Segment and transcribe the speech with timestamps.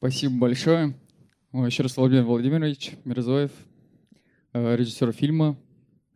[0.00, 0.94] Спасибо большое.
[1.52, 3.50] Еще раз Владимир Владимирович Мирзоев,
[4.54, 5.58] э, режиссер фильма,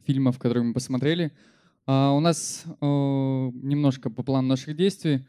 [0.06, 1.32] фильмов, которые мы посмотрели.
[1.84, 5.26] А у нас э, немножко по плану наших действий.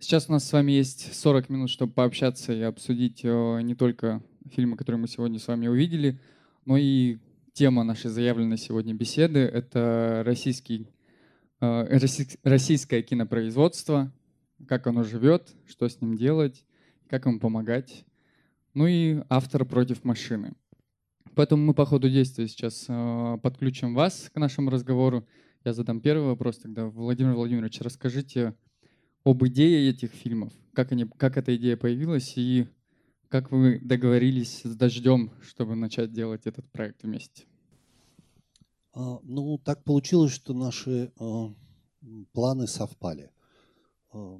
[0.00, 4.24] Сейчас у нас с вами есть 40 минут, чтобы пообщаться и обсудить э, не только
[4.50, 6.18] фильмы, которые мы сегодня с вами увидели,
[6.64, 7.18] но и
[7.52, 10.88] тема нашей заявленной сегодня беседы— это российский,
[11.60, 14.12] российское кинопроизводство,
[14.66, 16.64] как оно живет, что с ним делать,
[17.08, 18.04] как ему помогать.
[18.74, 20.54] Ну и автор против машины.
[21.34, 25.26] Поэтому мы по ходу действия сейчас э, подключим вас к нашему разговору.
[25.64, 26.86] Я задам первый вопрос тогда.
[26.86, 28.54] Владимир Владимирович, расскажите
[29.24, 32.68] об идее этих фильмов, как, они, как эта идея появилась и
[33.28, 37.46] как вы договорились с Дождем, чтобы начать делать этот проект вместе?
[38.92, 41.48] А, ну, так получилось, что наши э,
[42.32, 43.32] планы совпали.
[44.12, 44.38] Э,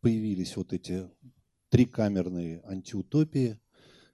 [0.00, 1.10] появились вот эти
[1.70, 3.60] трикамерные антиутопии,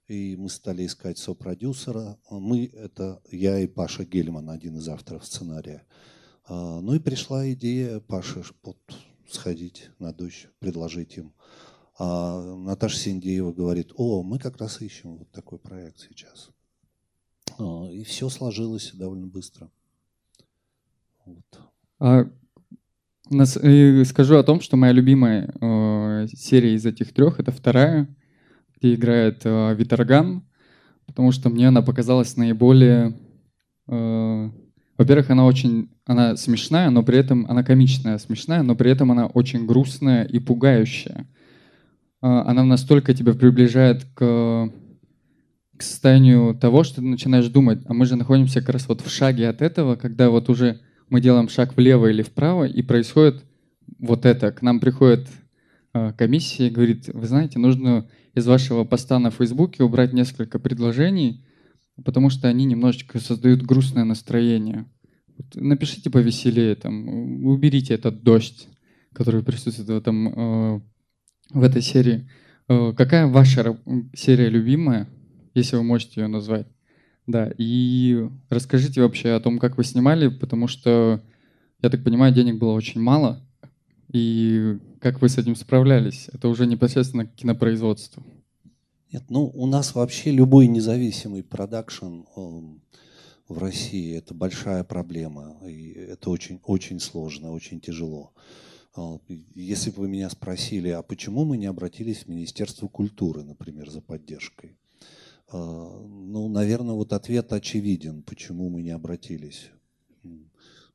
[0.07, 2.19] и мы стали искать сопродюсера.
[2.29, 5.83] Мы– это я и Паша Гельман, один из авторов сценария.
[6.45, 8.77] А, ну и пришла идея Паши вот,
[9.27, 11.33] сходить на дождь, предложить им.
[11.97, 16.49] А Наташа Синдеева говорит, о, мы как раз ищем вот такой проект сейчас.
[17.57, 19.71] А, и все сложилось довольно быстро.
[21.25, 21.61] Вот.
[21.99, 22.29] А
[23.29, 28.07] нас, э, скажу о том, что моя любимая э, серия из этих трех это вторая,
[28.77, 30.43] где играет э, Виторган,
[31.05, 33.17] потому что мне она показалась наиболее...
[33.87, 34.49] Э,
[34.97, 39.25] во-первых, она очень она смешная, но при этом она комичная, смешная, но при этом она
[39.25, 41.27] очень грустная и пугающая.
[42.21, 44.71] Э, она настолько тебя приближает к,
[45.77, 49.09] к состоянию того, что ты начинаешь думать, а мы же находимся как раз вот в
[49.09, 53.43] шаге от этого, когда вот уже мы делаем шаг влево или вправо, и происходит
[53.99, 54.51] вот это.
[54.51, 55.27] К нам приходит
[55.93, 61.43] э, комиссия и говорит, вы знаете, нужно из вашего поста на Фейсбуке убрать несколько предложений,
[62.03, 64.85] потому что они немножечко создают грустное настроение.
[65.53, 68.67] Напишите повеселее, там, уберите этот дождь,
[69.13, 70.81] который присутствует в, этом, э,
[71.51, 72.29] в этой серии.
[72.67, 73.77] Э, какая ваша
[74.13, 75.07] серия любимая,
[75.53, 76.67] если вы можете ее назвать?
[77.27, 81.21] Да, и расскажите вообще о том, как вы снимали, потому что,
[81.81, 83.41] я так понимаю, денег было очень мало,
[84.11, 86.29] и как вы с этим справлялись?
[86.33, 88.23] Это уже непосредственно кинопроизводство.
[89.11, 92.21] Нет, ну у нас вообще любой независимый продакшн
[93.47, 98.33] в России это большая проблема, и это очень, очень сложно, очень тяжело.
[98.95, 99.19] А,
[99.53, 104.01] если бы вы меня спросили, а почему мы не обратились в Министерство культуры, например, за
[104.01, 104.77] поддержкой?
[105.47, 109.69] А, ну, наверное, вот ответ очевиден, почему мы не обратились.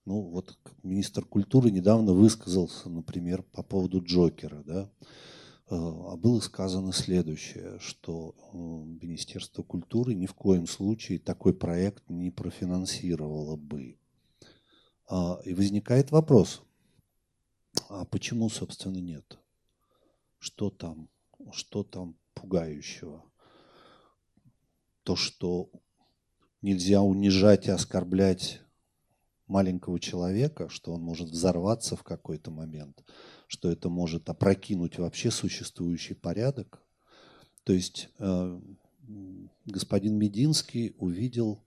[0.07, 4.91] Ну, вот министр культуры недавно высказался, например, по поводу Джокера, да,
[5.69, 12.03] а, а было сказано следующее, что э, Министерство культуры ни в коем случае такой проект
[12.09, 13.99] не профинансировало бы.
[15.07, 16.63] А, и возникает вопрос,
[17.89, 19.39] а почему, собственно, нет?
[20.39, 21.09] Что там,
[21.53, 23.23] что там пугающего?
[25.11, 25.73] То, что
[26.63, 28.61] нельзя унижать и оскорблять
[29.49, 33.05] маленького человека, что он может взорваться в какой-то момент,
[33.49, 36.81] что это может опрокинуть вообще существующий порядок.
[37.65, 38.61] То есть э,
[39.67, 41.65] господин Мединский увидел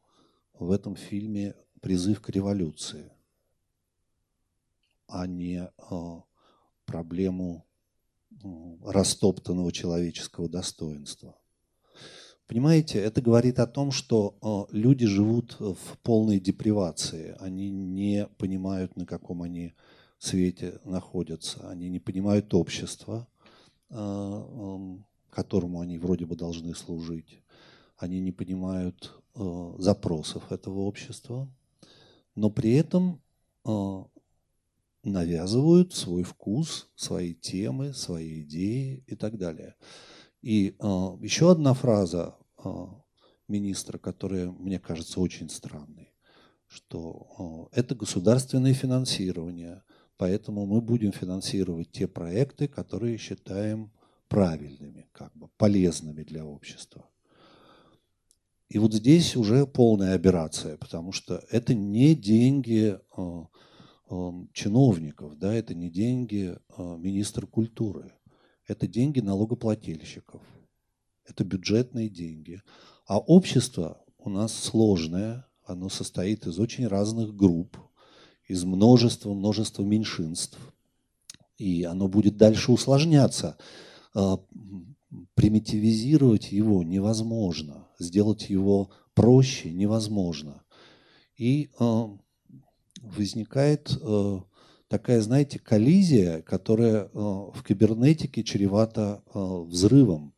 [0.57, 3.11] в этом фильме призыв к революции,
[5.07, 6.21] а не э,
[6.85, 7.65] проблему
[8.85, 11.35] растоптанного человеческого достоинства.
[12.47, 17.35] Понимаете, это говорит о том, что э, люди живут в полной депривации.
[17.39, 19.73] Они не понимают, на каком они
[20.19, 21.69] свете находятся.
[21.69, 23.27] Они не понимают общества,
[23.89, 27.41] э, эм, которому они вроде бы должны служить.
[27.97, 31.49] Они не понимают э, запросов этого общества.
[32.35, 33.21] Но при этом
[35.03, 39.75] навязывают свой вкус, свои темы, свои идеи и так далее.
[40.43, 40.75] И
[41.21, 43.01] еще одна фраза а,
[43.47, 46.11] министра, которая, мне кажется, очень странной,
[46.67, 49.83] что а, это государственное финансирование,
[50.17, 53.93] поэтому мы будем финансировать те проекты, которые считаем
[54.27, 57.09] правильными, как бы полезными для общества.
[58.67, 63.47] И вот здесь уже полная операция, потому что это не деньги а,
[64.51, 68.11] чиновников, да, это не деньги министра культуры,
[68.67, 70.41] это деньги налогоплательщиков–
[71.25, 72.61] это бюджетные деньги.
[73.05, 77.77] А общество у нас сложное, оно состоит из очень разных групп,
[78.47, 80.57] из множества, множества меньшинств.
[81.57, 83.57] И оно будет дальше усложняться.
[84.13, 84.39] А,
[85.35, 90.63] примитивизировать его невозможно, сделать его проще невозможно.
[91.37, 92.03] И э,
[93.01, 94.39] возникает э,
[94.93, 100.35] такая, знаете, коллизия, которая э, в кибернетике чревата э, взрывом.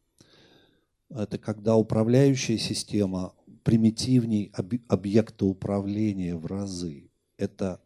[1.10, 7.12] Это когда управляющая система примитивней об, объекта управления в разы.
[7.38, 7.82] Это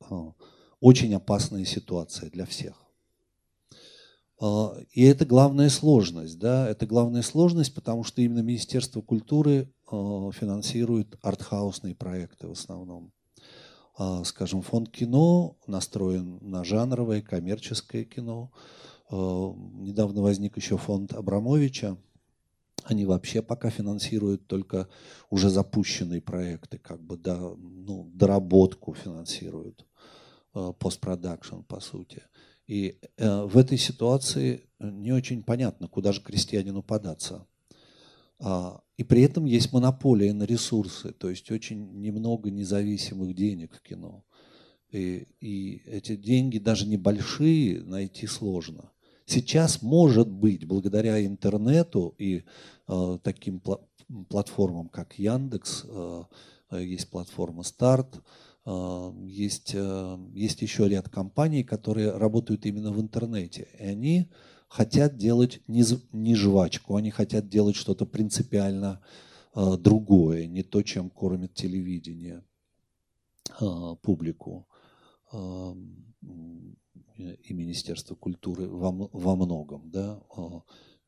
[0.00, 0.14] э,
[0.80, 2.80] очень опасная ситуация для всех.
[4.92, 11.94] И это главная сложность, да, это главная сложность, потому что именно Министерство культуры финансирует артхаусные
[11.94, 13.13] проекты в основном.
[13.96, 18.50] А, скажем, фонд кино настроен на жанровое, коммерческое кино.
[19.10, 21.96] Недавно возник еще фонд Абрамовича.
[22.82, 24.88] Они вообще пока финансируют только
[25.30, 29.86] уже запущенные проекты, как бы до, ну, доработку финансируют,
[30.52, 32.22] постпродакшн, по сути.
[32.66, 37.46] И э, в этой ситуации не очень понятно, куда же крестьянину податься.
[38.38, 43.82] А, и при этом есть монополия на ресурсы, то есть очень немного независимых денег в
[43.82, 44.24] кино.
[44.90, 48.92] И, и эти деньги даже небольшие найти сложно.
[49.26, 52.44] Сейчас, может быть, благодаря интернету и
[52.86, 53.80] э, таким пла-
[54.28, 56.22] платформам, как Яндекс, э,
[56.70, 58.22] э есть платформа Старт,
[58.66, 63.68] а, есть, э, есть еще ряд компаний, которые работают именно в интернете.
[63.78, 64.30] И они
[64.74, 69.00] хотят делать не, не жвачку, они хотят делать что-то принципиально
[69.52, 72.42] а, другое, не то, чем кормит телевидение
[73.60, 74.66] а, публику
[75.32, 80.20] и Министерство культуры во, во многом, да,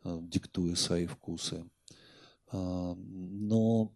[0.05, 1.65] диктуя свои вкусы.
[2.53, 3.93] Но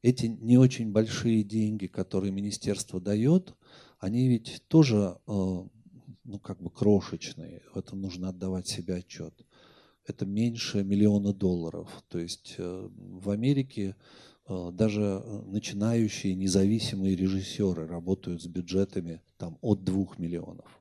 [0.00, 3.54] эти не очень большие деньги, которые министерство дает,
[3.98, 5.68] они ведь тоже, э,
[6.28, 7.62] ну, как бы крошечные.
[7.72, 9.34] В этом нужно отдавать себе отчет.
[10.04, 12.04] Это меньше миллиона долларов.
[12.08, 13.96] То есть э, в Америке
[14.46, 20.80] э, даже начинающие независимые режиссеры работают с бюджетами там, от двух миллионов.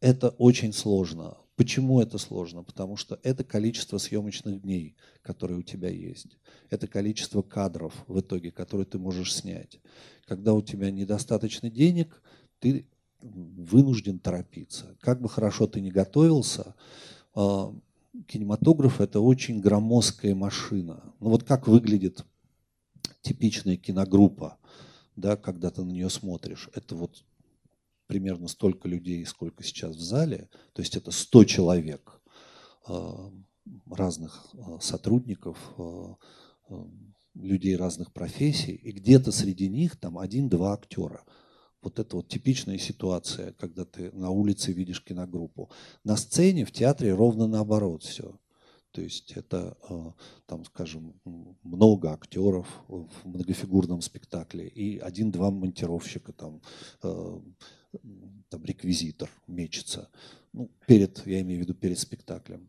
[0.00, 1.38] Это очень сложно.
[1.56, 2.64] Почему это сложно?
[2.64, 6.38] Потому что это количество съемочных дней, которые у тебя есть.
[6.70, 9.80] Это количество кадров в итоге, которые ты можешь снять.
[10.26, 12.22] Когда у тебя недостаточно денег,
[12.58, 12.86] ты
[13.22, 14.96] вынужден торопиться.
[15.00, 16.74] Как бы хорошо ты ни готовился,
[17.34, 17.74] а,
[18.26, 21.14] кинематограф– это очень громоздкая машина.
[21.20, 22.24] Ну вот как выглядит
[23.22, 24.58] типичная киногруппа,
[25.16, 26.68] да, когда ты на нее смотришь.
[26.74, 27.24] Это вот
[28.06, 32.20] примерно столько людей, сколько сейчас в зале, то есть это 100 человек
[32.88, 33.30] э,
[33.90, 35.56] разных э, сотрудников,
[37.34, 41.24] людей разных профессий, и где-то среди них там один-два актера.
[41.82, 45.70] Вот это вот типичная ситуация, когда ты на улице видишь киногруппу.
[46.04, 48.38] На сцене, в театре ровно наоборот все.
[48.92, 49.76] То есть это,
[50.46, 51.14] там, скажем,
[51.62, 56.60] много актеров в многофигурном спектакле и один-два монтировщика, там,
[57.00, 60.10] там реквизитор мечется.
[60.52, 62.68] Ну, перед, я имею в виду перед спектаклем.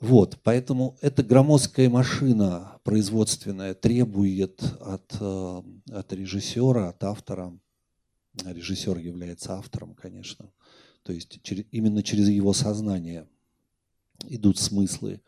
[0.00, 7.58] Вот, поэтому эта громоздкая машина производственная требует от, э, от режиссера, от автора,
[8.44, 10.52] режиссер является автором, конечно,
[11.02, 11.40] то есть
[11.70, 13.28] именно через его сознание
[14.26, 15.20] идут смыслы,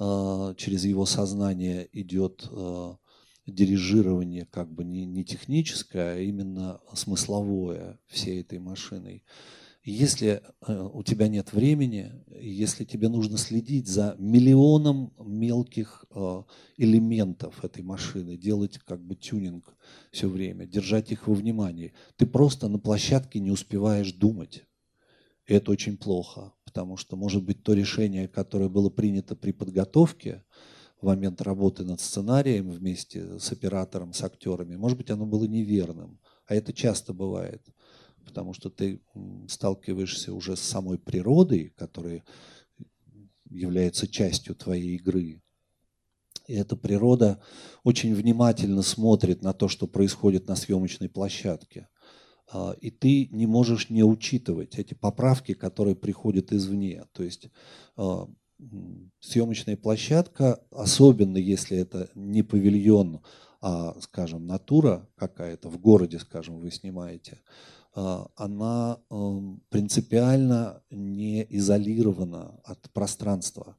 [0.00, 2.96] э, через его сознание идет э,
[3.46, 9.24] дирижирование как бы не, не техническое, а именно смысловое всей этой машиной.
[9.90, 16.42] Если э, у тебя нет времени, если тебе нужно следить за миллионом мелких э,
[16.76, 19.74] элементов этой машины, делать как бы тюнинг
[20.12, 24.66] все время, держать их во внимании, ты просто на площадке не успеваешь думать.
[25.46, 30.44] И это очень плохо, потому что, может быть, то решение, которое было принято при подготовке,
[31.00, 36.20] в момент работы над сценарием вместе с оператором, с актерами, может быть, оно было неверным.
[36.46, 37.62] А это часто бывает,
[38.28, 39.00] потому что ты
[39.48, 42.22] сталкиваешься уже с самой природой, которая
[43.50, 45.42] является частью твоей игры.
[46.46, 47.42] И эта природа
[47.84, 51.88] очень внимательно смотрит на то, что происходит на съемочной площадке.
[52.52, 57.04] А, и ты не можешь не учитывать эти поправки, которые приходят извне.
[57.12, 57.48] То есть
[57.96, 58.28] а,
[59.20, 63.22] съемочная площадка, особенно если это не павильон,
[63.60, 67.40] а, скажем, натура какая-то, в городе, скажем, вы снимаете,
[68.36, 73.76] она эм, принципиально не изолирована от пространства.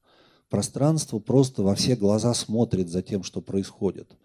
[0.49, 4.17] Пространство просто во все глаза смотрит за тем, что происходит.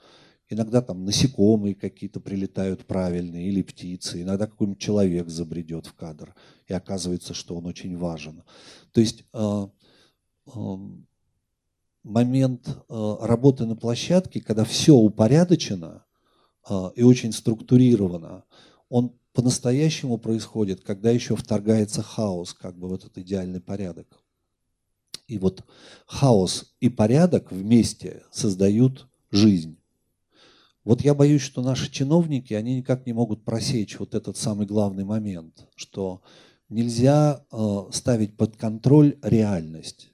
[0.49, 6.35] Иногда там насекомые какие-то прилетают правильные, или птицы, иногда какой-нибудь человек забредет в кадр,
[6.67, 8.43] и оказывается, что он очень важен.
[8.93, 9.71] То есть а,
[12.03, 16.05] момент работы на площадке, когда все упорядочено
[16.95, 18.45] и очень структурировано,
[18.89, 24.07] он по-настоящему происходит, когда еще вторгается хаос как бы в этот идеальный порядок.
[25.27, 25.65] И вот
[26.07, 29.77] хаос и порядок вместе создают жизнь.
[30.85, 35.05] Вот я боюсь, что наши чиновники, они никак не могут просечь вот этот самый главный
[35.05, 36.23] момент, что
[36.69, 40.13] нельзя э, ставить под контроль реальность,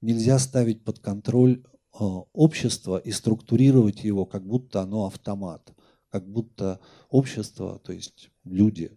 [0.00, 5.74] нельзя ставить под контроль э, общество и структурировать его, как будто оно автомат,
[6.08, 8.96] как будто общество, то есть люди,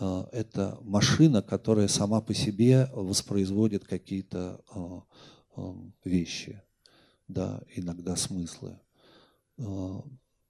[0.00, 4.64] э, это машина, которая сама по себе воспроизводит какие-то
[6.04, 6.62] вещи,
[7.26, 8.78] да, иногда смыслы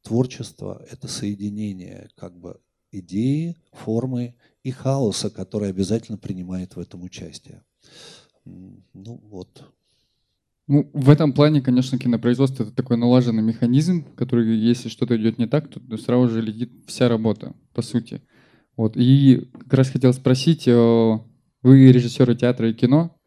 [0.08, 7.62] творчество– это соединение как бы идеи, формы и хаоса, который обязательно принимает в этом участие.
[8.44, 9.62] Ну вот.
[10.68, 15.46] Ну, в этом плане, конечно, кинопроизводство– это такой налаженный механизм, который, если что-то идет не
[15.46, 18.22] так, то сразу же летит вся работа, по сути.
[18.76, 18.96] Вот.
[18.96, 21.18] И как раз хотел спросить, э,
[21.62, 23.18] вы режиссеры театра и кино,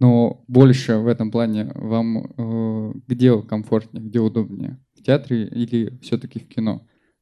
[0.00, 4.78] но больше в этом плане вам э, где комфортнее, где удобнее?
[5.02, 6.78] в театре или все-таки в кино?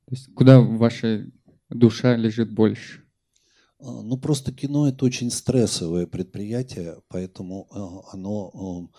[0.06, 1.26] То есть куда ваша
[1.70, 3.02] душа лежит больше?
[3.82, 8.90] А, ну, просто кино– это очень стрессовое предприятие, поэтому а, оно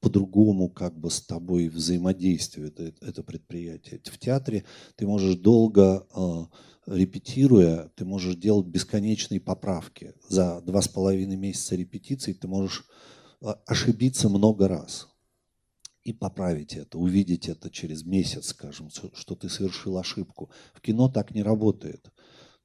[0.00, 4.00] по-другому как бы с тобой взаимодействует, э, это предприятие.
[4.04, 4.64] В театре
[4.94, 6.48] ты можешь долго а,
[6.86, 10.14] репетируя, ты можешь делать бесконечные поправки.
[10.28, 12.86] За два с половиной месяца репетиций ты можешь
[13.66, 15.08] ошибиться много раз
[16.04, 20.50] и поправить это, увидеть это через месяц, скажем, что ты совершил ошибку.
[20.74, 22.10] В кино так не работает.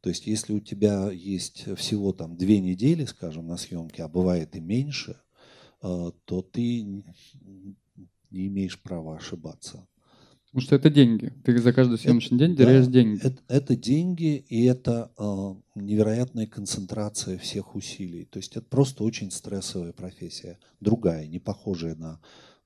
[0.02, 4.56] То есть, если у тебя есть всего там две недели, скажем, на съемке, а бывает
[4.56, 5.18] и меньше,
[5.82, 9.88] э, то ты не имеешь права ошибаться.
[10.46, 11.32] Потому что это деньги.
[11.44, 13.20] Ты за каждый съемочный это, день теряешь да, деньги.
[13.22, 18.26] Это, это деньги, и это э, невероятная концентрация всех усилий.
[18.26, 20.58] То есть это просто очень стрессовая профессия.
[20.80, 22.20] Другая, не похожая на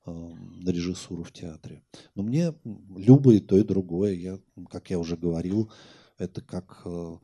[0.06, 1.82] на режиссуру в театре.
[2.14, 2.52] Но мне
[2.96, 4.12] любое то и другое.
[4.12, 4.38] Я,
[4.70, 5.70] как я уже говорил,
[6.18, 7.16] это как э,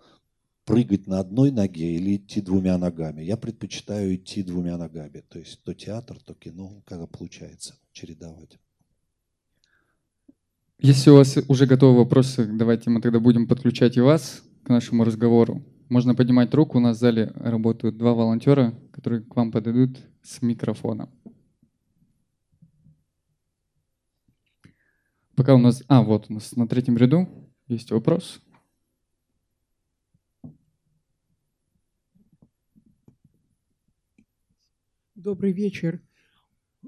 [0.64, 3.22] прыгать на одной ноге или идти двумя ногами.
[3.22, 5.24] Я предпочитаю идти двумя ногами.
[5.28, 8.58] То есть то театр, то кино, когда получается чередовать.
[10.78, 15.04] Если у вас уже готовы вопросы, давайте мы тогда будем подключать и вас к нашему
[15.04, 15.62] разговору.
[15.88, 16.78] Можно поднимать руку.
[16.78, 21.10] У нас в зале работают два волонтера, которые к вам подойдут с микрофоном.
[25.34, 25.82] Пока у нас...
[25.88, 27.28] А, вот у нас на третьем ряду
[27.66, 28.40] есть вопрос.
[35.22, 36.02] Добрый вечер.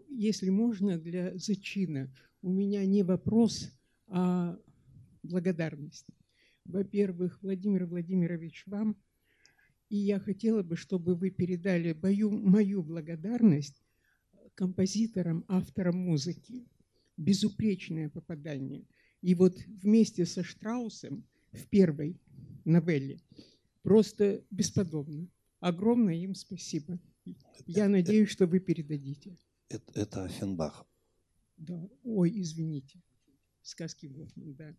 [0.08, 2.10] Если можно, для зачина.
[2.40, 3.70] У меня не вопрос,
[4.06, 4.58] а
[5.22, 6.06] благодарность.
[6.64, 8.96] Во-первых, Владимир Владимирович, вам.
[9.90, 13.82] И я хотела бы, чтобы вы передали мою, мою благодарность
[14.54, 16.64] композиторам, авторам музыки
[17.18, 18.86] безупречное попадание.
[19.20, 22.18] И вот вместе со Штраусом в первой
[22.64, 23.20] новелле
[23.82, 25.28] просто бесподобно.
[25.60, 26.98] Огромное им спасибо.
[27.66, 29.36] Я надеюсь, что вы передадите.
[29.68, 30.86] Это, это Фенбах.
[31.56, 31.88] Да.
[32.02, 33.00] Ой, извините.
[33.62, 34.76] Сказки Гофман, да.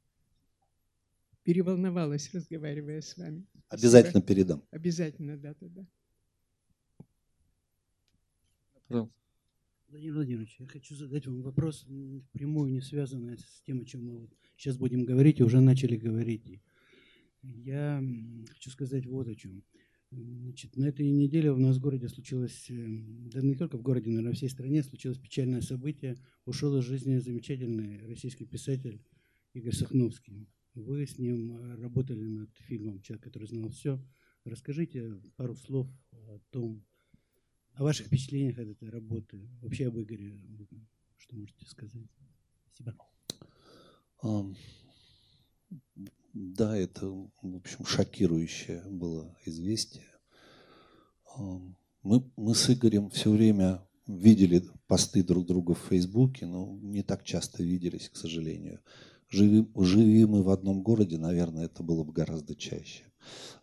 [1.43, 3.45] Переволновалась, разговаривая с вами.
[3.69, 4.27] Обязательно Спасибо.
[4.27, 4.63] передам.
[4.71, 5.85] Обязательно, да, да, да.
[8.87, 9.15] Пожалуйста.
[9.89, 11.85] Владимир Владимирович, я хочу задать вам вопрос,
[12.31, 15.97] прямую не связанный с тем, о чем мы вот сейчас будем говорить, и уже начали
[15.97, 16.61] говорить.
[17.43, 18.03] Я
[18.49, 19.63] хочу сказать вот о чем.
[20.15, 24.11] Значит, на этой неделе у нас в городе случилось, э, да не только в городе,
[24.11, 26.17] но и во всей стране случилось печальное событие.
[26.45, 29.01] Ушел из жизни замечательный российский писатель
[29.53, 30.47] Игорь Сахновский.
[30.75, 33.99] Вы с ним работали над фильмом «Человек, который знал все».
[34.43, 36.83] Расскажите пару слов о том,
[37.73, 40.39] о ваших впечатлениях от этой работы, вообще об Игоре,
[41.17, 42.09] что можете сказать?
[42.73, 42.95] Спасибо.
[46.33, 50.07] Да, это, в общем, шокирующее было известие.
[51.37, 57.23] Мы, мы с Игорем все время видели посты друг друга в Фейсбуке, но не так
[57.23, 58.81] часто виделись, к сожалению.
[59.29, 63.03] Живи, живи мы в одном городе, наверное, это было бы гораздо чаще.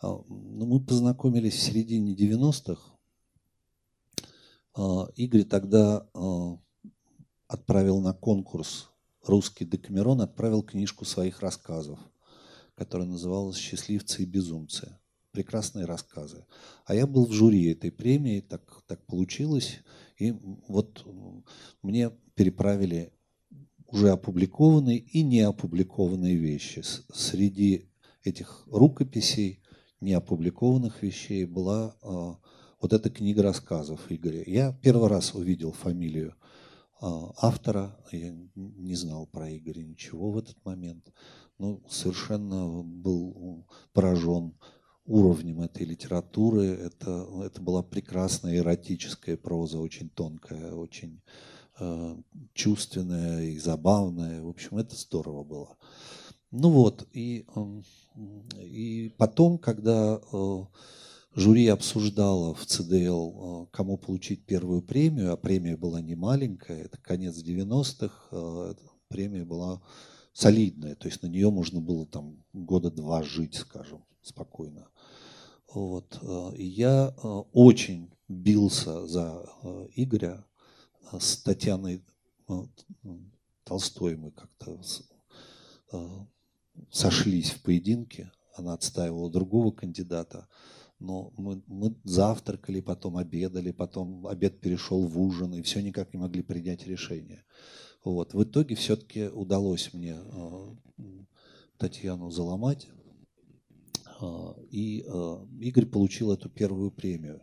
[0.01, 2.81] Но мы познакомились в середине 90-х,
[4.75, 6.59] а, Игорь тогда а,
[7.49, 8.91] отправил на конкурс
[9.25, 11.99] русский Декамерон, отправил книжку своих рассказов,
[12.81, 14.97] которая называлась «Счастливцы и безумцы».
[15.33, 16.47] прекрасные рассказы.
[16.87, 19.81] А я был в жюри этой премии, так, так получилось.
[20.19, 20.33] И
[20.67, 21.07] вот
[21.83, 23.13] мне переправили
[23.87, 26.83] уже опубликованные и не опубликованные вещи.
[27.13, 27.91] Среди
[28.25, 29.63] этих рукописей
[30.01, 32.07] неопубликованных вещей была э,
[32.81, 34.43] вот эта книга рассказов Игоря.
[34.47, 37.07] Я первый раз увидел фамилию э,
[37.37, 41.13] автора, я не знал про Игоря ничего в этот момент,
[41.61, 44.55] но совершенно был поражен
[45.05, 46.67] уровнем этой литературы.
[46.67, 51.21] Это, это была прекрасная эротическая проза, очень тонкая, очень
[51.79, 52.17] э,
[52.55, 54.43] чувственная и забавная.
[54.43, 55.77] В общем, это здорово было.
[56.51, 57.45] Ну вот, и,
[58.57, 60.65] и потом, когда э,
[61.35, 66.99] жюри обсуждало в ЦДЛ, э, кому получить первую премию, а премия была не маленькая, это
[66.99, 68.75] конец 90-х, э,
[69.09, 69.81] премия была
[70.33, 74.89] солидная, то есть на нее можно было там года два жить, скажем, спокойно.
[75.73, 76.21] Вот.
[76.57, 77.09] И я
[77.53, 79.45] очень бился за
[79.95, 80.45] Игоря
[81.19, 82.05] с Татьяной
[83.65, 84.81] Толстой мы как-то
[86.91, 90.49] сошлись в поединке, она отстаивала другого кандидата,
[90.99, 96.19] но мы, мы завтракали, потом обедали, потом обед перешел в ужин, и все никак не
[96.19, 97.45] могли принять решение.
[98.05, 98.35] Вот.
[98.35, 100.75] В итоге все-таки удалось мне э,
[101.77, 102.89] Татьяну заломать,
[104.21, 104.27] э,
[104.71, 107.43] и э, Игорь получил эту первую премию.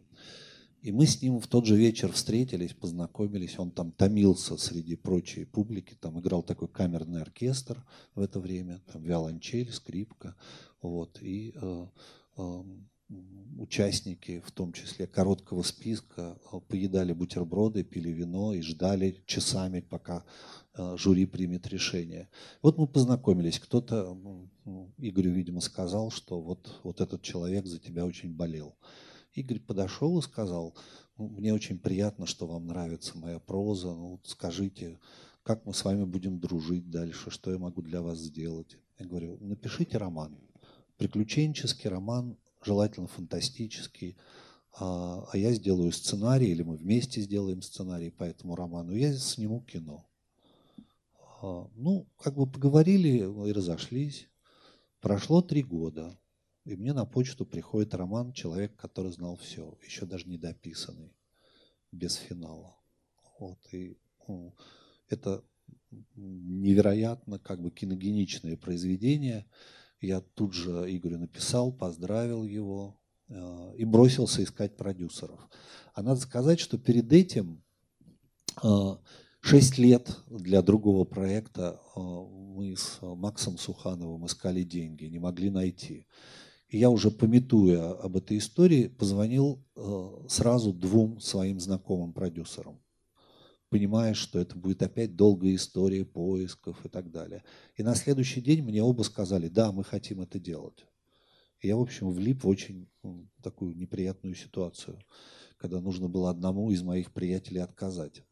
[0.81, 3.59] И мы с ним в тот же вечер встретились, познакомились.
[3.59, 5.95] Он там томился среди прочей публики.
[5.95, 7.83] Там играл такой камерный оркестр
[8.15, 8.81] в это время.
[8.91, 10.35] Там виолончель, скрипка.
[10.81, 11.17] Вот.
[11.21, 11.53] И
[13.57, 20.23] участники, в том числе короткого списка, э, поедали бутерброды, пили вино и ждали часами, пока
[20.73, 22.29] э, жюри примет решение.
[22.61, 23.59] Вот мы познакомились.
[23.59, 24.17] Кто-то
[24.97, 28.75] Игорю, видимо, сказал, что вот, вот этот человек за тебя очень болел.
[29.33, 30.75] Игорь подошел и сказал,
[31.17, 34.99] ну, мне очень приятно, что вам нравится моя проза, ну, скажите,
[35.43, 38.77] как мы с вами будем дружить дальше, что я могу для вас сделать.
[38.99, 40.37] Я говорю, напишите роман,
[40.97, 44.17] приключенческий роман, желательно фантастический,
[44.79, 49.61] а, а я сделаю сценарий, или мы вместе сделаем сценарий по этому роману, я сниму
[49.61, 50.07] кино.
[51.41, 54.27] А, ну, как бы поговорили и разошлись.
[55.01, 56.17] Прошло три года.
[56.65, 61.15] И мне на почту приходит роман «Человек, который знал все», еще даже не дописанный,
[61.93, 62.75] без финала.
[63.39, 64.53] Вот, и ну,
[65.07, 65.43] это
[66.15, 69.45] невероятно как бы киногеничное произведение.
[69.99, 75.39] Я тут же Игорю написал, поздравил его э, и бросился искать продюсеров.
[75.93, 77.63] А надо сказать, что перед этим
[78.63, 78.95] э,
[79.41, 86.05] 6 лет для другого проекта э, мы с Максом Сухановым искали деньги, не могли найти.
[86.67, 92.81] И я уже пометуя об этой истории, позвонил э, сразу двум своим знакомым продюсерам,
[93.69, 97.43] понимая, что это будет опять долгая история поисков и так далее.
[97.75, 100.85] И на следующий день мне оба сказали, да, мы хотим это делать.
[101.59, 102.87] И я, в общем, влип в очень
[103.41, 104.99] такую неприятную ситуацию,
[105.57, 108.23] когда нужно было одному из моих приятелей отказать.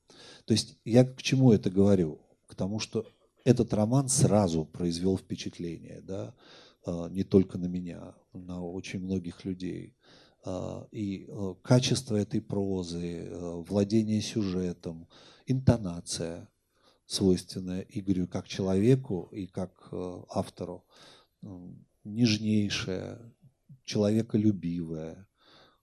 [0.46, 2.20] То есть я к чему это говорю?
[2.48, 3.06] К тому, что
[3.44, 6.02] этот роман сразу произвел впечатление.
[6.02, 6.36] Да?
[6.86, 9.96] А, не только на меня, на очень многих людей.
[10.46, 13.30] А, и а, качество этой прозы,
[13.68, 15.08] владение сюжетом,
[15.46, 16.50] интонация,
[17.06, 19.90] свойственная Игорю как человеку и как
[20.30, 20.86] автору,
[22.04, 23.20] нежнейшая,
[23.84, 25.28] человеколюбивая,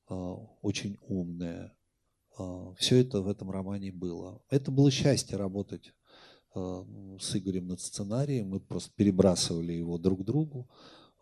[0.08, 1.76] очень умная.
[2.76, 4.42] Все это в этом романе было.
[4.50, 5.94] Это было счастье работать
[6.54, 6.84] Э,
[7.18, 8.48] с Игорем над сценарием.
[8.48, 10.68] Мы просто перебрасывали его друг другу,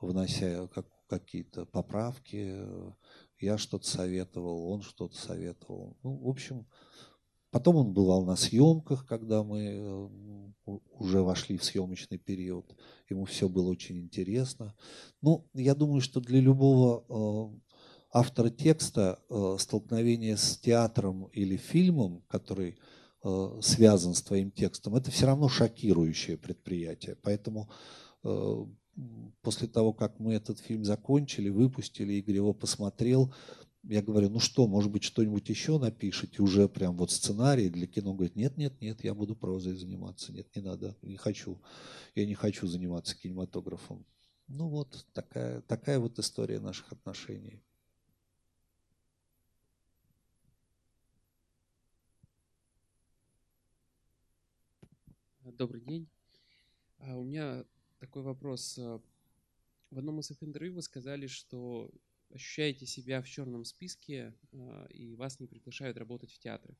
[0.00, 2.58] внося как, какие-то поправки.
[3.40, 5.96] Я что-то советовал, он что-то советовал.
[6.02, 6.66] Ну, в общем,
[7.50, 10.08] потом он бывал на съемках, когда мы э,
[10.92, 12.76] уже вошли в съемочный период.
[13.08, 14.74] Ему все было очень интересно.
[15.22, 17.60] Ну, я думаю, что для любого э,
[18.12, 19.18] автора текста
[19.58, 22.76] столкновение с театром или фильмом, который
[23.22, 27.16] Э, связан с твоим текстом, это все равно шокирующее предприятие.
[27.16, 27.68] Поэтому
[28.24, 28.64] э,
[29.42, 33.34] после того, как мы этот фильм закончили, выпустили, Игорь его посмотрел,
[33.82, 38.10] я говорю, ну что, может быть, что-нибудь еще напишите, уже прям вот сценарий для кино.
[38.10, 40.32] Он говорит, нет, нет, нет, я буду прозой заниматься.
[40.32, 41.60] Нет, не надо, не хочу.
[42.14, 44.04] Я не хочу заниматься кинематографом.
[44.48, 47.62] Ну вот, такая, такая вот история наших отношений.
[55.44, 56.08] Добрый день.
[56.98, 57.64] А у меня
[58.00, 58.76] такой вопрос.
[58.76, 61.90] В одном из интервью вы сказали, что
[62.30, 66.76] ощущаете себя в черном списке, а, и вас не приглашают работать в театры.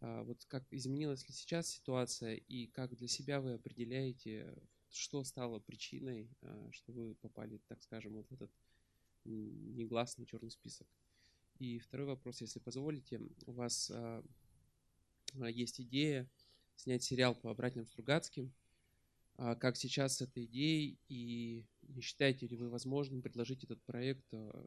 [0.00, 4.54] А, вот как изменилась ли сейчас ситуация, и как для себя вы определяете,
[4.90, 8.50] что стало причиной, а, что вы попали, так скажем, вот в этот
[9.24, 10.86] негласный черный список?
[11.58, 13.90] И второй вопрос, если позволите, у вас
[15.34, 16.28] есть идея
[16.76, 18.52] снять сериал по братьям Стругацким.
[19.36, 24.66] Как сейчас с этой идеей и не считаете ли вы возможным предложить этот проект э,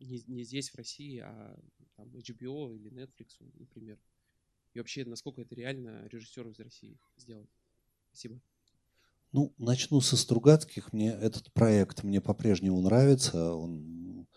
[0.00, 1.58] не, не здесь, в России, а
[1.96, 3.98] там, HBO или Netflix, например?
[4.74, 7.50] И вообще, насколько это реально режиссеру из России сделать?
[8.08, 8.40] Спасибо.
[9.32, 10.92] Ну, начну со Стругацких.
[10.92, 13.54] Мне этот проект мне по-прежнему нравится.
[13.54, 14.28] Он,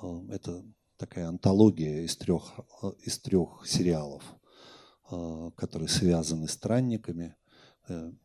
[0.00, 0.64] э, это
[0.96, 4.22] такая антология из трех, э, из трех сериалов,
[5.56, 7.36] которые связаны с странниками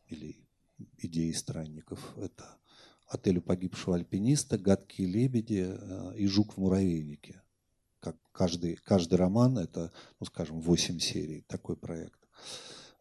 [0.08, 0.36] или
[0.98, 2.16] идеей странников.
[2.16, 2.58] Это
[3.10, 7.42] отелю погибшего альпиниста, гадкие лебеди э, и жук в муравейнике.
[7.98, 12.20] Как каждый, каждый роман это, ну скажем, 8 серий, такой проект.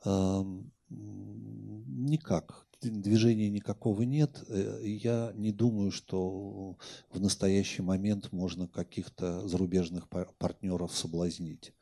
[0.04, 2.66] Эм, никак.
[2.82, 4.44] Движения никакого нет.
[4.48, 6.76] Э, я не думаю, что
[7.12, 11.74] в настоящий момент можно каких-то зарубежных партнеров соблазнить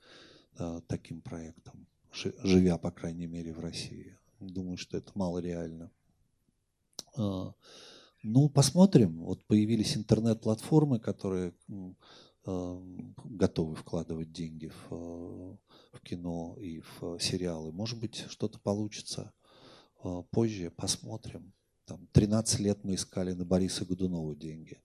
[0.59, 4.16] э, таким проектом, живя, по крайней мере, в России.
[4.39, 5.91] Думаю, что это мало реально.
[8.23, 9.23] Ну, посмотрим.
[9.23, 11.53] Вот появились интернет-платформы, которые
[12.45, 12.81] э,
[13.23, 15.57] готовы вкладывать деньги в,
[15.93, 17.71] в кино и в сериалы.
[17.71, 19.33] Может быть, что-то получится
[20.03, 20.71] э, позже.
[20.71, 21.53] Посмотрим.
[21.85, 24.81] Там 13 лет мы искали на Бориса Годунова деньги.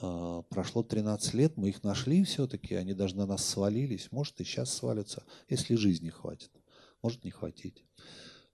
[0.00, 4.12] Прошло 13 лет, мы их нашли все-таки, они даже на нас свалились.
[4.12, 6.52] Может, и сейчас свалятся, если жизни хватит.
[7.02, 7.84] Может, не хватить.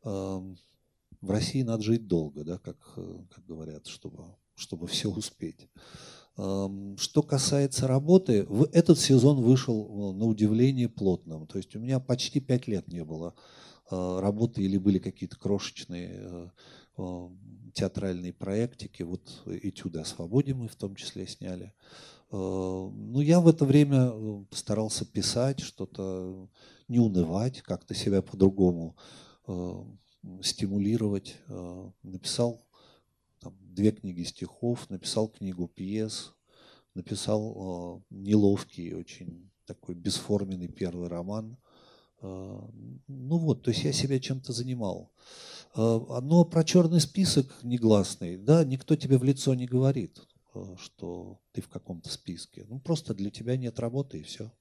[0.04, 5.68] В России надо жить долго, да, как, э, как говорят, чтобы, чтобы все успеть.
[6.36, 11.46] Что касается работы, этот сезон вышел э, на удивление плотным.
[11.46, 13.34] То есть у меня почти пять лет не было
[13.90, 16.52] э, работы или были какие-то крошечные
[17.72, 19.02] театральные проектики.
[19.02, 21.72] Вот «Этюды о свободе» мы в том числе сняли.
[22.30, 26.48] Ну, я в это время старался писать, что-то
[26.86, 28.94] не унывать, как-то себя по-другому
[30.42, 31.36] стимулировать.
[31.48, 32.66] Э, написал
[33.40, 36.34] там, две книги стихов, написал книгу пьес,
[36.94, 41.56] написал э, неловкий, очень такой бесформенный первый роман.
[42.22, 42.60] Э,
[43.06, 45.12] ну вот, то есть я себя чем-то занимал.
[45.76, 50.20] Но про черный список негласный, да, никто тебе в лицо не говорит,
[50.76, 52.64] что ты в каком-то списке.
[52.68, 54.52] Ну просто для тебя нет работы и все.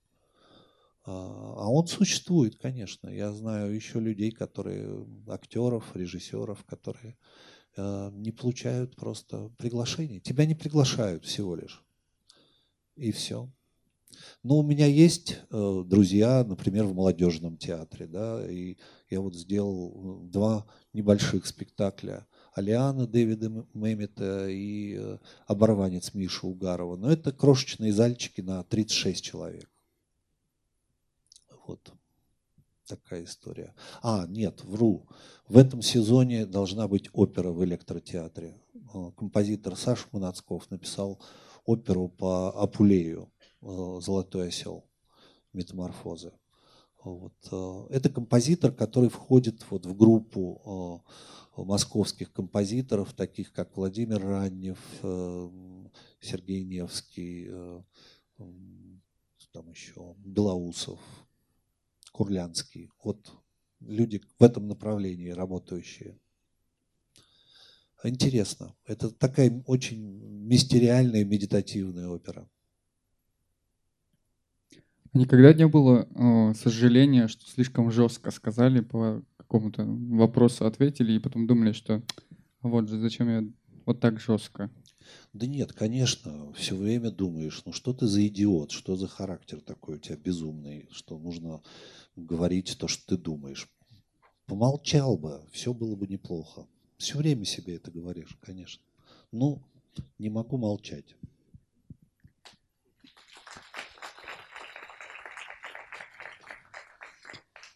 [1.05, 3.09] А, а он существует, конечно.
[3.09, 7.17] Я знаю еще людей, которые, актеров, режиссеров, которые
[7.75, 10.21] э, не получают просто приглашений.
[10.21, 11.83] Тебя не приглашают всего лишь.
[12.95, 13.51] И все.
[14.43, 18.77] Но у меня есть э, друзья, например, в молодежном театре, да, и
[19.09, 26.95] я вот сделал э, два небольших спектакля Алиана Дэвида Мэмета и Оборванец Миша Угарова.
[26.95, 29.72] Но это крошечные зальчики на 36 человек.
[31.67, 31.93] Вот
[32.87, 33.73] такая история.
[34.01, 35.07] А, нет, вру.
[35.47, 38.59] В этом сезоне должна быть опера в электротеатре.
[38.93, 41.21] Э, композитор Саша Манацков написал
[41.65, 44.85] оперу по Апулею э, «Золотой осел.
[45.53, 46.33] Метаморфозы».
[47.03, 47.33] Вот.
[47.51, 51.03] Э, это композитор, который входит вот в группу
[51.55, 54.79] московских композиторов, таких как Владимир Раннев,
[56.19, 57.51] Сергей Невский,
[59.53, 60.99] там еще Белоусов,
[62.13, 62.91] Курлянский.
[63.03, 63.33] Вот
[63.81, 66.17] люди в этом направлении работающие.
[68.03, 68.75] Интересно.
[68.85, 70.01] Это такая очень
[70.45, 72.47] мистериальная, медитативная опера.
[75.13, 81.47] Никогда не было э, сожаления, что слишком жестко сказали по какому-то вопросу, ответили, и потом
[81.47, 82.01] думали, что
[82.61, 83.43] вот же зачем я
[83.85, 84.69] вот так жестко.
[85.33, 89.95] Да нет, конечно, все время думаешь, ну что ты за идиот, что за характер такой
[89.95, 91.61] у тебя безумный, что нужно
[92.15, 93.69] говорить то, что ты думаешь.
[94.45, 96.67] Помолчал бы, все было бы неплохо.
[96.97, 98.83] Все время себе это говоришь, конечно.
[99.31, 99.63] Ну,
[100.19, 101.15] не могу молчать.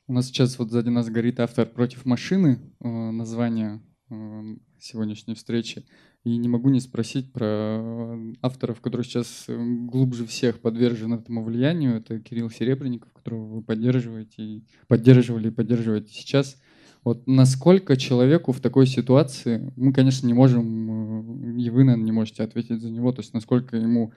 [0.09, 5.85] У нас сейчас вот сзади нас горит автор против машины, э, название э, сегодняшней встречи.
[6.23, 11.43] И не могу не спросить про э, авторов, которые сейчас э, глубже всех подвержены этому
[11.43, 11.95] влиянию.
[11.95, 16.61] Это Кирилл Серебренников, которого вы поддерживаете, поддерживали и поддерживаете сейчас.
[17.03, 22.11] Вот насколько человеку в такой ситуации, мы, конечно, не можем, э, и вы, наверное, не
[22.11, 24.11] можете ответить за него, то есть насколько ему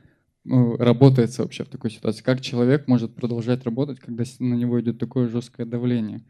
[0.44, 5.28] работается вообще в такой ситуации, как человек может продолжать работать, когда на него идет такое
[5.28, 6.20] жесткое давление.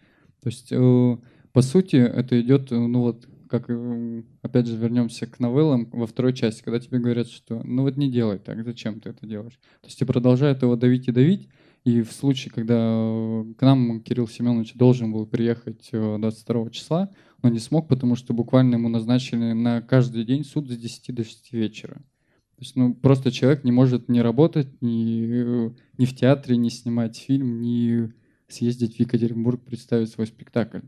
[0.43, 0.71] То есть,
[1.53, 3.69] по сути, это идет, ну вот, как,
[4.43, 8.11] опять же, вернемся к новеллам во второй части, когда тебе говорят, что ну вот не
[8.11, 9.59] делай так, зачем ты это делаешь?
[9.81, 11.49] То есть, и продолжают его давить и давить,
[11.85, 17.11] и в случае, когда э, к нам Кирилл Семенович должен был приехать 22 э, числа,
[17.43, 21.25] он не смог, потому что буквально ему назначили на каждый день суд с 10 до
[21.25, 21.95] 6 вечера.
[21.95, 26.69] То есть, ну, просто человек не может не работать, ни, э, ни в театре, ни
[26.69, 28.13] снимать фильм, ни
[28.47, 30.81] съездить в Екатеринбург, представить свой спектакль.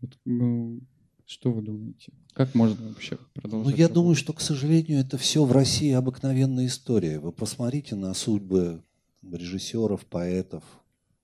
[0.00, 0.80] Вот, ну,
[1.26, 2.12] что вы думаете?
[2.34, 3.70] Как можно вообще продолжать?
[3.70, 3.94] Ну, я работать?
[3.94, 7.18] думаю, что, к сожалению, это все в России обыкновенная история.
[7.18, 8.82] Вы посмотрите на судьбы
[9.22, 10.64] режиссеров, поэтов,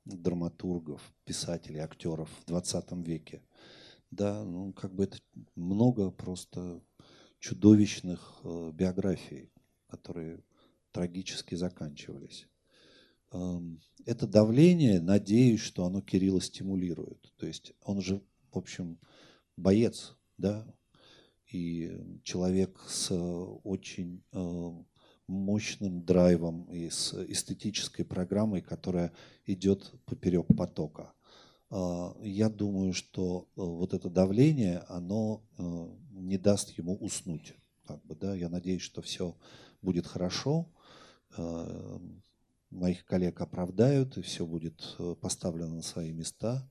[0.04, 3.42] драматургов, писателей, актеров в 20 веке.
[4.10, 5.18] Да, ну как бы это
[5.54, 6.80] много просто
[7.40, 9.50] чудовищных э, биографий,
[9.88, 10.42] которые
[10.92, 12.48] трагически заканчивались.
[13.32, 17.32] Эм, это давление, надеюсь, что оно Кирилла стимулирует.
[17.36, 18.98] То есть он же, в общем,
[19.58, 20.66] боец, да,
[21.50, 23.12] и человек с
[23.64, 24.72] очень э,
[25.26, 29.12] мощным драйвом и с эстетической программой, которая
[29.46, 31.12] идет поперек потока.
[31.70, 37.54] А, я думаю, что э, вот это давление, оно э, не даст ему уснуть.
[37.86, 38.34] Как бы, да?
[38.34, 39.36] Я надеюсь, что все
[39.82, 40.68] будет хорошо,
[41.36, 41.98] э,
[42.70, 46.68] моих коллег оправдают, и все будет поставлено на свои места.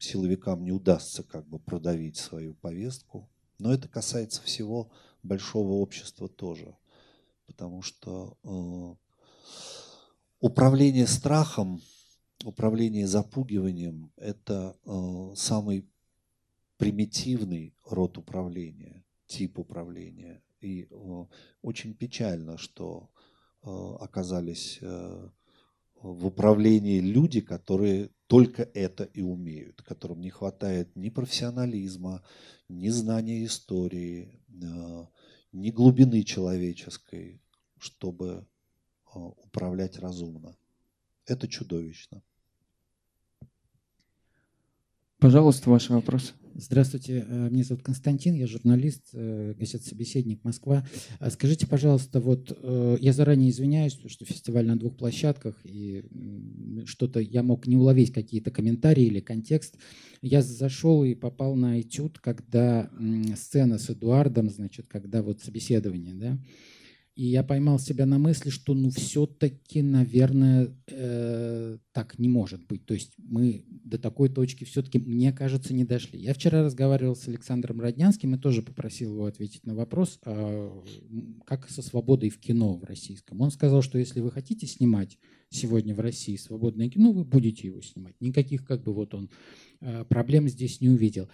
[0.00, 3.28] Силовикам не удастся как бы продавить свою повестку.
[3.58, 4.90] Но это касается всего
[5.22, 6.74] большого общества тоже
[7.50, 8.94] потому что э,
[10.38, 11.82] управление страхом,
[12.44, 15.84] управление запугиванием– это э, самый
[16.76, 20.40] примитивный род управления, тип управления.
[20.60, 21.26] И э,
[21.60, 23.10] очень печально, что
[23.64, 23.68] э,
[24.00, 25.28] оказались э,
[26.02, 32.22] в управлении люди, которые только это и умеют, которым не хватает ни профессионализма,
[32.68, 35.06] ни знания истории, э,
[35.52, 37.42] ни глубины человеческой,
[37.78, 38.46] чтобы
[39.12, 40.56] а, управлять разумно.
[41.26, 42.22] Это чудовищно.
[45.18, 46.34] Пожалуйста, ваш вопрос.
[46.54, 50.86] Здравствуйте, э, меня зовут Константин, я журналист, э, газета-собеседник Москва.
[51.18, 56.04] А скажите, пожалуйста, вот э, я заранее извиняюсь, что фестиваль на двух площадках, и
[56.86, 59.76] что-то я мог не уловить какие-то комментарии или контекст.
[60.22, 62.90] Я зашел и попал на этюд, когда
[63.36, 66.38] сцена с Эдуардом, значит, когда вот собеседование, да,
[67.14, 72.86] и я поймал себя на мысли, что ну все-таки, наверное, э, так не может быть.
[72.86, 76.20] То есть мы до такой точки все-таки, мне кажется, не дошли.
[76.20, 80.82] Я вчера разговаривал с Александром Роднянским и тоже попросил его ответить на вопрос, а
[81.44, 83.40] как со свободой в кино в российском.
[83.40, 85.18] Он сказал, что если вы хотите снимать
[85.50, 88.14] сегодня в России свободное кино, вы будете его снимать.
[88.20, 89.30] Никаких как бы вот он
[89.80, 91.28] э, проблем здесь не увидел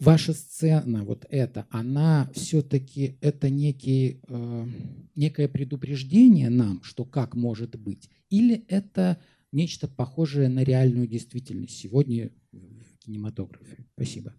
[0.00, 4.66] ваша сцена, вот эта, она все-таки это некий, э,
[5.14, 9.20] некое предупреждение нам, что как может быть, или это
[9.52, 13.86] нечто похожее на реальную действительность сегодня в кинематографе?
[13.94, 14.34] Спасибо.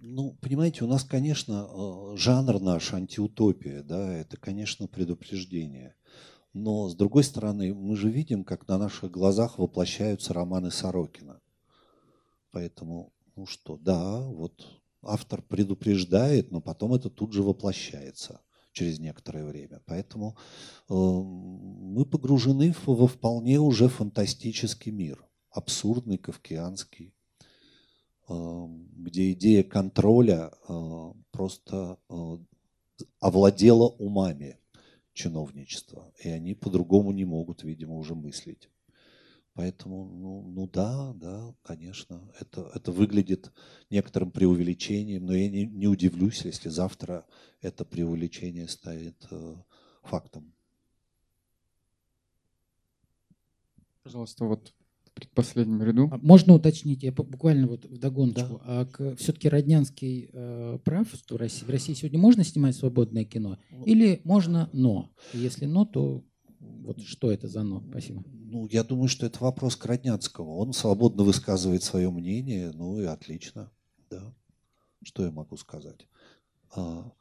[0.00, 5.96] Ну, понимаете, у нас, конечно, э, жанр наш антиутопия, да, это, конечно, предупреждение.
[6.52, 11.40] Но, с другой стороны, мы же видим, как на наших глазах воплощаются романы Сорокина.
[12.52, 14.66] Поэтому ну что, да, вот
[15.00, 18.40] автор предупреждает, но потом это тут же воплощается
[18.72, 19.80] через некоторое время.
[19.86, 20.36] Поэтому
[20.88, 27.14] э, мы погружены в, во вполне уже фантастический мир, абсурдный, кавкианский,
[28.28, 32.38] э, где идея контроля э, просто э,
[33.20, 34.58] овладела умами
[35.12, 38.68] чиновничества, и они по-другому не могут, видимо, уже мыслить.
[39.58, 43.50] Поэтому, ну, ну да, да, конечно, это, это выглядит
[43.90, 47.26] некоторым преувеличением, но я не, не удивлюсь, если завтра
[47.60, 49.56] это преувеличение станет э,
[50.04, 50.54] фактом.
[54.04, 54.72] Пожалуйста, вот
[55.06, 56.08] в предпоследнем ряду.
[56.12, 58.62] А можно уточнить, я буквально вот в догоночку.
[58.64, 58.88] Да.
[58.92, 63.58] А все-таки Роднянский э, прав, что в России, в России сегодня можно снимать свободное кино?
[63.84, 65.10] Или можно но?
[65.32, 66.22] Если но, то
[66.60, 67.82] вот что это за но?
[67.90, 68.24] Спасибо.
[68.26, 70.56] Ну, я думаю, что это вопрос к Родняцкому.
[70.56, 73.70] Он свободно высказывает свое мнение, ну и отлично.
[74.10, 74.34] Да.
[75.02, 76.06] Что я могу сказать?
[76.74, 77.12] А,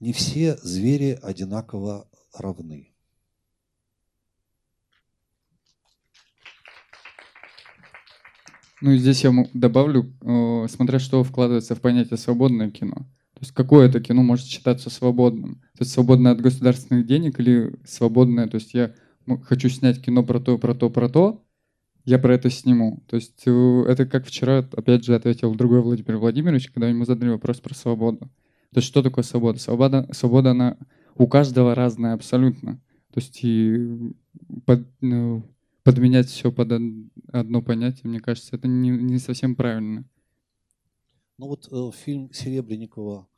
[0.00, 2.92] не все звери одинаково равны.
[8.82, 13.06] Ну и здесь я добавлю, э, смотря что вкладывается в понятие свободное кино.
[13.36, 15.56] То есть какое это кино может считаться свободным?
[15.76, 18.94] То есть свободное от государственных денег или свободное, то есть я
[19.42, 21.44] хочу снять кино про то, про то, про то,
[22.06, 23.02] я про это сниму.
[23.08, 27.28] То есть э, это как вчера, опять же, ответил другой Владимир Владимирович, когда ему задали
[27.28, 28.20] вопрос про свободу.
[28.20, 29.58] То есть что такое свобода?
[29.58, 30.78] Свобода, свобода она
[31.16, 32.80] у каждого разная абсолютно.
[33.12, 34.14] То есть и
[34.64, 35.42] под, ну,
[35.82, 36.72] подменять все под
[37.32, 40.04] одно понятие, мне кажется, это не, не совсем правильно.
[41.38, 43.28] Ну вот э, фильм Серебренникова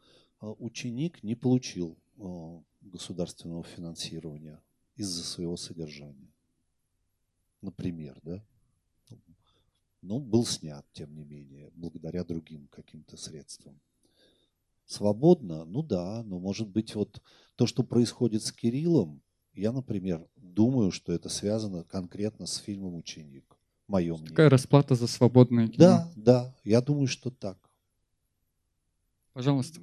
[0.41, 4.63] э, «Ученик» не получил э, государственного финансирования
[4.97, 6.33] из-за своего содержания.
[7.61, 8.45] Например, да?
[10.01, 13.81] Ну, был снят, тем не менее, благодаря другим каким-то средствам.
[14.87, 15.65] Свободно?
[15.65, 17.21] Ну да, но может быть вот
[17.57, 19.21] то, что происходит с Кириллом,
[19.55, 23.45] я, например, думаю, что это связано конкретно с фильмом «Ученик».
[23.89, 24.31] Мое мнение.
[24.31, 25.79] Какая расплата за свободное кино?
[25.79, 27.68] Да, да, я думаю, что так.
[29.39, 29.81] Пожалуйста.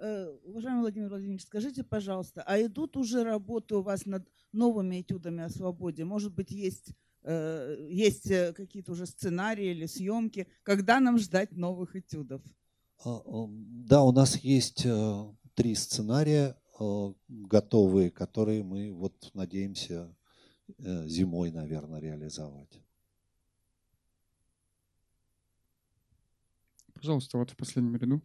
[0.00, 5.44] Э, уважаемый Владимир Владимирович, скажите, пожалуйста, а идут уже работы у вас над новыми этюдами
[5.44, 6.04] о свободе?
[6.04, 6.92] Может быть, есть,
[7.22, 10.46] э, есть э, какие-то уже сценарии или съемки?
[10.62, 12.42] Когда нам ждать новых этюдов?
[13.02, 13.22] А,
[13.56, 14.86] да, у нас есть
[15.54, 16.54] три сценария
[17.28, 20.14] готовые, которые мы вот надеемся
[20.76, 22.78] зимой, наверное, реализовать.
[26.92, 28.20] Пожалуйста, вот в последнем ряду.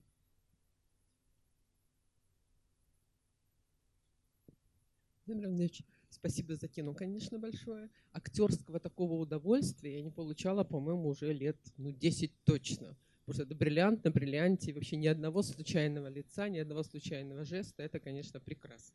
[5.25, 7.89] Владимир Владимирович, спасибо за кино, конечно, большое.
[8.11, 12.97] Актерского такого удовольствия я не получала, по-моему, уже лет ну, 10 точно.
[13.25, 17.83] Потому что это бриллиант на бриллианте, вообще ни одного случайного лица, ни одного случайного жеста.
[17.83, 18.93] Это, конечно, прекрасно.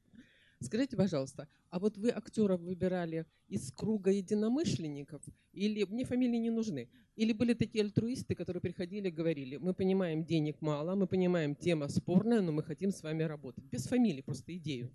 [0.60, 6.90] Скажите, пожалуйста, а вот вы актеров выбирали из круга единомышленников, или мне фамилии не нужны,
[7.16, 11.88] или были такие альтруисты, которые приходили и говорили, мы понимаем, денег мало, мы понимаем, тема
[11.88, 13.64] спорная, но мы хотим с вами работать.
[13.64, 14.90] Без фамилии, просто идею.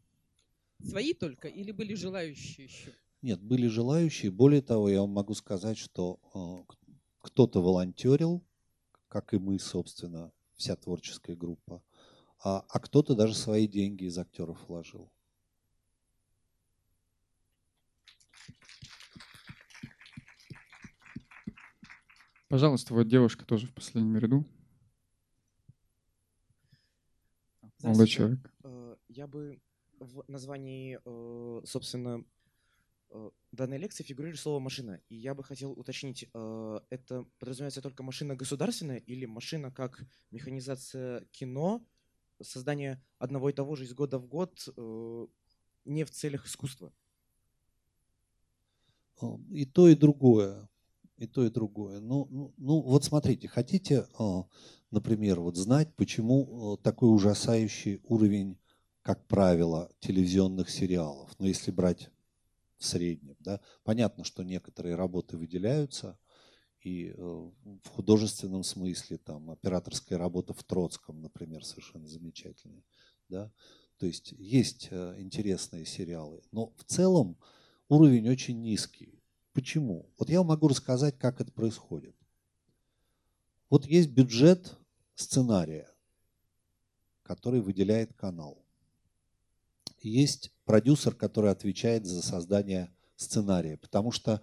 [0.83, 2.93] Свои только или были желающие еще?
[3.21, 4.31] Нет, были желающие.
[4.31, 6.73] Более того, я вам могу сказать, что э,
[7.19, 8.43] кто-то волонтерил,
[9.07, 11.81] как и мы, собственно, вся творческая группа,
[12.43, 15.09] а, а кто-то даже свои деньги из актеров вложил.
[22.49, 24.45] Пожалуйста, вот девушка тоже в последнем ряду.
[27.81, 28.53] Молодой человек.
[28.63, 29.59] Э, я бы
[30.03, 32.23] в названии, э, собственно,
[33.09, 34.99] э, данной лекции фигурирует слово «машина».
[35.09, 41.25] И я бы хотел уточнить, э, это подразумевается только машина государственная или машина как механизация
[41.31, 41.85] кино,
[42.41, 44.67] создание одного и того же из года в год
[45.85, 46.91] не в целях искусства?
[49.49, 50.67] И то, и другое.
[51.17, 51.99] И то, и другое.
[52.01, 54.07] Ну, ну, ну вот смотрите, хотите,
[54.91, 58.57] например, вот знать, почему такой ужасающий уровень
[59.03, 61.29] как правило, телевизионных сериалов.
[61.37, 62.09] Но если брать
[62.77, 66.17] в среднем, да, понятно, что некоторые работы выделяются,
[66.81, 72.83] и э, в художественном смысле там операторская работа в Троцком, например, совершенно замечательная,
[73.29, 73.51] да,
[73.97, 77.37] то есть есть э, интересные сериалы, но в целом
[77.89, 79.21] уровень очень низкий.
[79.53, 80.09] Почему?
[80.17, 82.15] Вот я могу рассказать, как это происходит.
[83.69, 84.77] Вот есть бюджет
[85.15, 85.89] сценария,
[87.23, 88.62] который выделяет канал
[90.09, 93.77] есть продюсер, который отвечает за создание сценария.
[93.77, 94.41] Потому что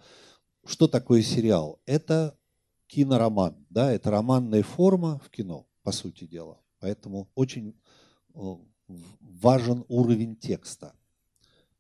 [0.65, 1.81] что такое сериал?
[1.87, 2.39] Это
[2.87, 6.61] кинороман, да, это романная форма в кино, по сути дела.
[6.81, 7.79] Поэтому очень
[9.21, 10.95] важен уровень текста.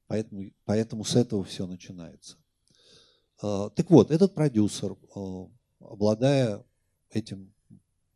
[0.06, 2.36] Поэтому, поэтому с этого все начинается.
[3.42, 4.96] А, так вот, этот продюсер,
[5.78, 6.64] обладая
[7.10, 7.52] этим,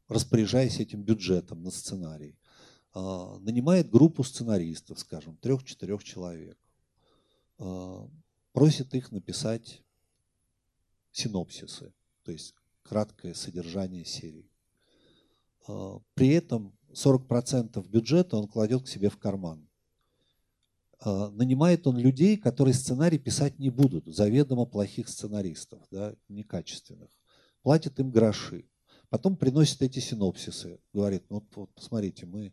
[0.09, 2.37] распоряжаясь этим бюджетом на сценарий,
[2.95, 6.57] нанимает группу сценаристов, скажем, трех-четырех человек,
[7.59, 8.09] а,
[8.53, 9.83] просит их написать
[11.11, 14.49] синопсисы, то есть краткое содержание серии.
[15.67, 19.69] А, при этом 40% бюджета он кладет к себе в карман.
[21.05, 27.11] Нанимает он людей, которые сценарий писать не будут, заведомо плохих сценаристов, да, некачественных.
[27.63, 28.65] Платит им гроши.
[29.15, 30.81] Потом приносит эти синопсисы.
[30.93, 32.53] Говорит, ну вот, посмотрите, мы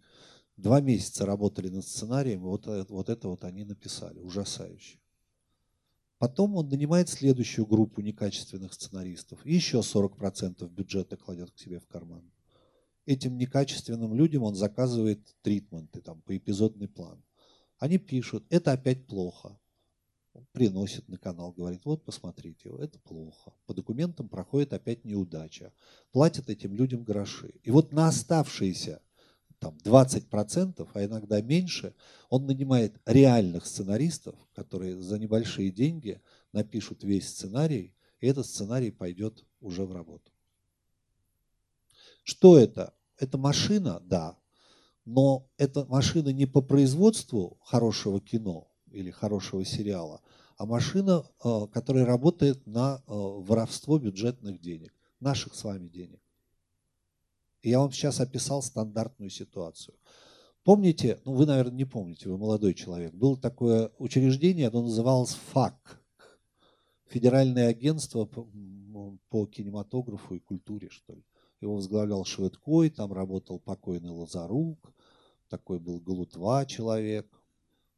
[0.62, 5.00] Два месяца работали над сценарием, и вот, э, вот это вот они написали, ужасающе.
[6.20, 11.88] Потом он нанимает следующую группу некачественных сценаристов, и еще 40% бюджета кладет к себе в
[11.88, 12.32] карман.
[13.08, 17.24] Этим некачественным людям он заказывает тритменты, там, по эпизодный план.
[17.80, 19.58] Они пишут, это опять плохо.
[20.54, 23.54] Приносит на канал, говорит, вот посмотрите, это плохо.
[23.66, 25.74] По документам проходит опять неудача.
[26.12, 27.54] Платят этим людям гроши.
[27.64, 29.02] И вот на оставшиеся
[29.60, 31.94] там 20%, а иногда меньше,
[32.30, 36.22] он нанимает реальных сценаристов, которые за небольшие деньги
[36.52, 40.32] напишут весь сценарий, и этот сценарий пойдет уже в работу.
[42.24, 42.94] Что это?
[43.18, 44.38] Это машина, да,
[45.06, 50.22] но это машина не по производству хорошего кино или хорошего сериала,
[50.58, 56.22] а машина, э, которая работает на э, воровство бюджетных денег, наших с вами денег.
[57.62, 59.96] И я вам сейчас описал стандартную ситуацию.
[60.64, 66.02] Помните, ну вы, наверное, не помните, вы молодой человек, было такое учреждение, оно называлось ФАК,
[67.08, 71.24] Федеральное агентство по, кинематографу и культуре, что ли.
[71.60, 74.94] Его возглавлял Шведкой, там работал покойный Лазарук,
[75.50, 77.28] такой был Галутва человек.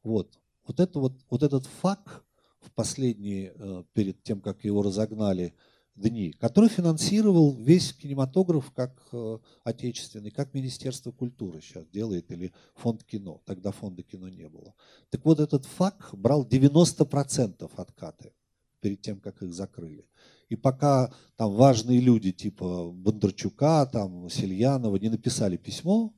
[0.04, 0.39] Вот.
[0.66, 2.24] Вот, это вот, вот этот ФАК
[2.61, 5.53] в последние, э, перед тем, как его разогнали,
[5.95, 13.03] дни, который финансировал весь кинематограф как э, отечественный, как Министерство культуры сейчас делает, или фонд
[13.03, 13.41] кино.
[13.45, 14.74] Тогда фонда кино не было.
[15.09, 18.34] Так вот, этот ФАК брал 90% откаты
[18.80, 20.05] перед тем, как их закрыли.
[20.49, 26.14] И пока там важные люди типа Бондарчука, там, Сельянова не написали письмо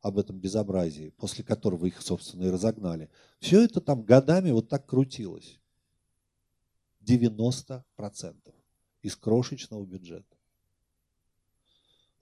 [0.00, 4.86] об этом безобразии, после которого их, собственно, и разогнали, все это там годами вот так
[4.86, 5.58] крутилось.
[7.02, 7.82] 90%
[9.02, 10.36] из крошечного бюджета.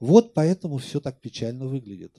[0.01, 2.17] Вот поэтому все так печально выглядит.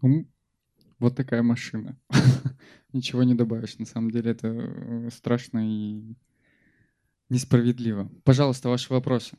[0.00, 1.98] Вот такая машина.
[2.92, 3.78] Ничего не добавишь.
[3.78, 6.14] На самом деле это э, страшно и
[7.28, 8.10] несправедливо.
[8.24, 9.36] Пожалуйста, ваши вопросы.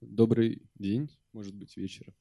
[0.00, 2.14] Добрый день, может быть, вечер.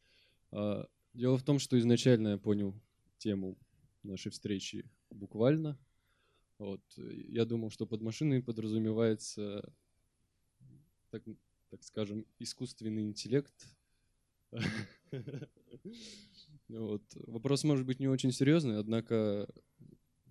[0.51, 2.73] А, дело в том, что изначально я понял
[3.17, 3.57] тему
[4.03, 5.77] нашей встречи буквально.
[6.59, 6.81] Вот.
[6.97, 9.73] Я думал, что под машиной подразумевается,
[11.11, 11.23] так,
[11.69, 13.53] так скажем, искусственный интеллект.
[16.69, 17.03] Вот.
[17.15, 19.47] Вопрос может быть не очень серьезный, однако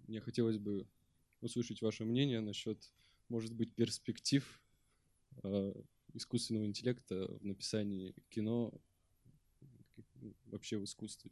[0.06, 0.86] мне хотелось бы
[1.40, 2.92] услышать ваше мнение насчет,
[3.28, 4.62] может быть, перспектив
[5.42, 5.72] э,
[6.14, 8.72] искусственного интеллекта в написании кино,
[10.46, 11.30] вообще в искусстве.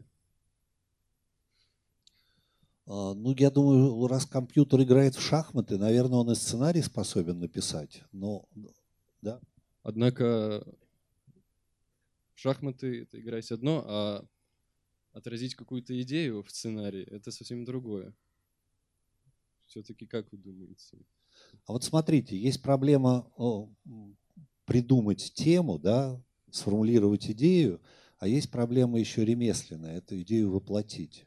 [2.86, 8.02] А, ну, я думаю, раз компьютер играет в шахматы, наверное, он и сценарий способен написать.
[8.12, 8.46] Но,
[9.22, 9.40] да.
[9.82, 10.66] Однако
[12.34, 14.26] шахматы– это играть одно, а
[15.12, 18.14] отразить какую-то идею в сценарии– это совсем другое.
[19.66, 20.98] Все-таки как вы думаете?
[21.66, 23.30] А вот смотрите, есть проблема
[24.64, 27.80] придумать тему, да, сформулировать идею,
[28.18, 31.26] а есть проблема еще ремесленная– эту идею воплотить.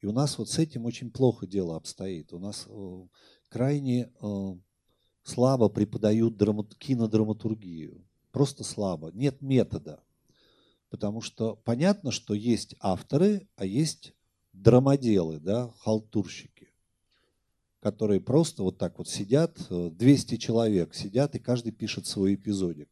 [0.00, 2.32] И у нас вот с этим очень плохо дело обстоит.
[2.32, 2.66] У нас
[3.48, 4.10] крайне
[5.22, 6.36] слабо преподают
[6.78, 8.04] кинодраматургию.
[8.32, 9.10] Просто слабо.
[9.12, 10.02] Нет метода.
[10.90, 14.14] Потому что понятно, что есть авторы, а есть
[14.52, 16.68] драмоделы, да, халтурщики,
[17.86, 22.88] которые просто вот так вот сидят, 200 э, человек сидят, и каждый пишет свой эпизодик.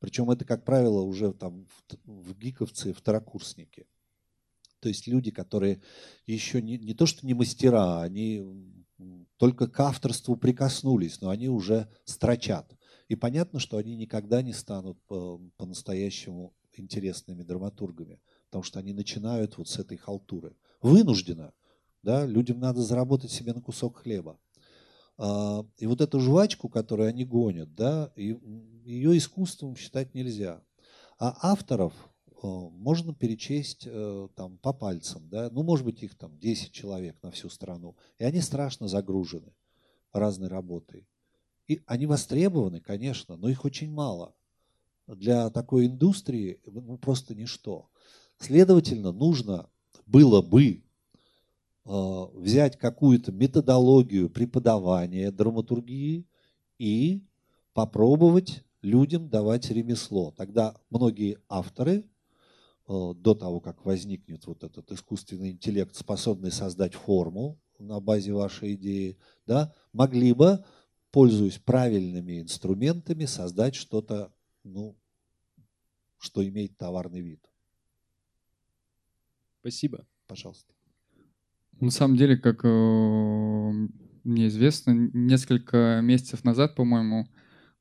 [0.00, 1.66] Причем это, как правило, уже там
[2.04, 3.86] в, гиковцы второкурсники.
[4.80, 5.80] То есть люди, которые
[6.26, 8.44] еще не, не то что не мастера, они
[9.38, 12.70] только к авторству прикоснулись, но они уже строчат.
[13.08, 14.98] И понятно, что они никогда не станут
[15.56, 18.20] по-настоящему интересными драматургами,
[18.50, 20.54] потому что они начинают вот с этой халтуры.
[20.82, 21.54] Вынужденно.
[22.04, 22.26] Да?
[22.26, 24.38] Людям надо заработать себе на кусок хлеба.
[25.18, 30.62] А, и вот эту жвачку, которую они гонят, да, ее искусством считать нельзя.
[31.18, 31.92] А авторов
[32.44, 37.16] Э, можно перечесть э, там по пальцам, да, ну, может быть, их там 10 человек
[37.22, 39.54] на всю страну, и они страшно загружены
[40.12, 41.08] разной работой.
[41.68, 44.34] И они востребованы, конечно, но их очень мало.
[45.06, 47.88] Для такой индустрии ну, просто ничто.
[48.38, 49.70] Следовательно, нужно
[50.04, 50.83] было бы
[51.84, 56.26] взять какую-то методологию преподавания драматургии
[56.78, 57.22] и
[57.74, 60.32] попробовать людям давать ремесло.
[60.36, 62.04] Тогда многие авторы
[62.86, 68.74] Э, до того, как возникнет вот этот искусственный интеллект, способный создать форму на базе вашей
[68.74, 69.16] идеи,
[69.46, 70.62] да, могли бы,
[71.10, 74.96] пользуясь правильными инструментами, создать что-то, ну,
[76.18, 77.40] что имеет товарный вид.
[79.60, 80.06] Спасибо.
[80.26, 80.74] Пожалуйста.
[81.80, 83.72] На самом деле, как э,
[84.24, 87.28] мне известно, несколько месяцев назад, по-моему,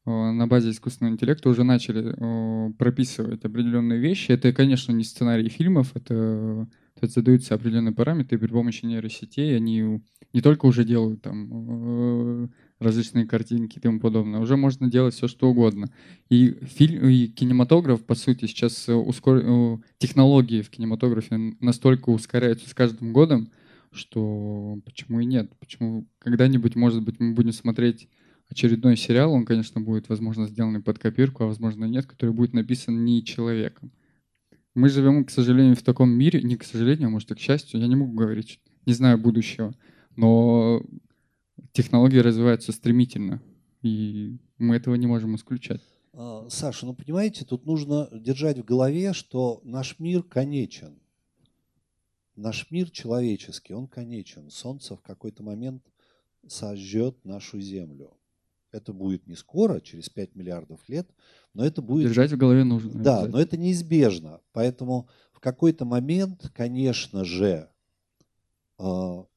[0.06, 4.32] Э, на базе искусственного интеллекта уже начали э, прописывать определенные вещи.
[4.32, 6.68] Это, конечно, не сценарии фильмов, это,
[7.00, 10.02] То есть задаются определенные параметры, и при помощи нейросетей они
[10.34, 12.48] не только уже делают там э,
[12.80, 15.88] различные картинки и тому подобное, уже можно делать все, что угодно.
[16.30, 19.80] И, фильм, и кинематограф, по сути, сейчас ускор...
[20.00, 23.50] Технологии в кинематографе настолько ускоряются с каждым годом,
[23.94, 25.52] что почему и нет?
[25.60, 28.08] Почему когда-нибудь, может быть, мы будем смотреть
[28.50, 33.04] очередной сериал, он, конечно, будет, возможно, сделанный под копирку, а возможно, нет, который будет написан
[33.04, 33.92] не человеком.
[34.76, 37.80] Мы живем, к сожалению, в таком мире, не к сожалению, а может и к счастью,
[37.80, 39.74] я не могу говорить, не знаю будущего,
[40.16, 40.84] но
[41.72, 43.42] технологии развиваются стремительно,
[43.82, 45.82] и мы этого не можем исключать.
[46.14, 51.00] А, Саша, ну понимаете, тут нужно держать в голове, что наш мир конечен.
[52.36, 54.50] Наш мир человеческий, он конечен.
[54.50, 55.84] Солнце в какой-то момент
[56.48, 58.18] сожжет нашу Землю.
[58.72, 61.08] Это будет не скоро, через 5 миллиардов лет,
[61.54, 62.08] но это будет...
[62.08, 62.92] Держать в голове нужно.
[62.92, 64.42] Да, но это неизбежно.
[64.52, 67.70] Поэтому в какой-то момент, конечно же,
[68.80, 69.28] а,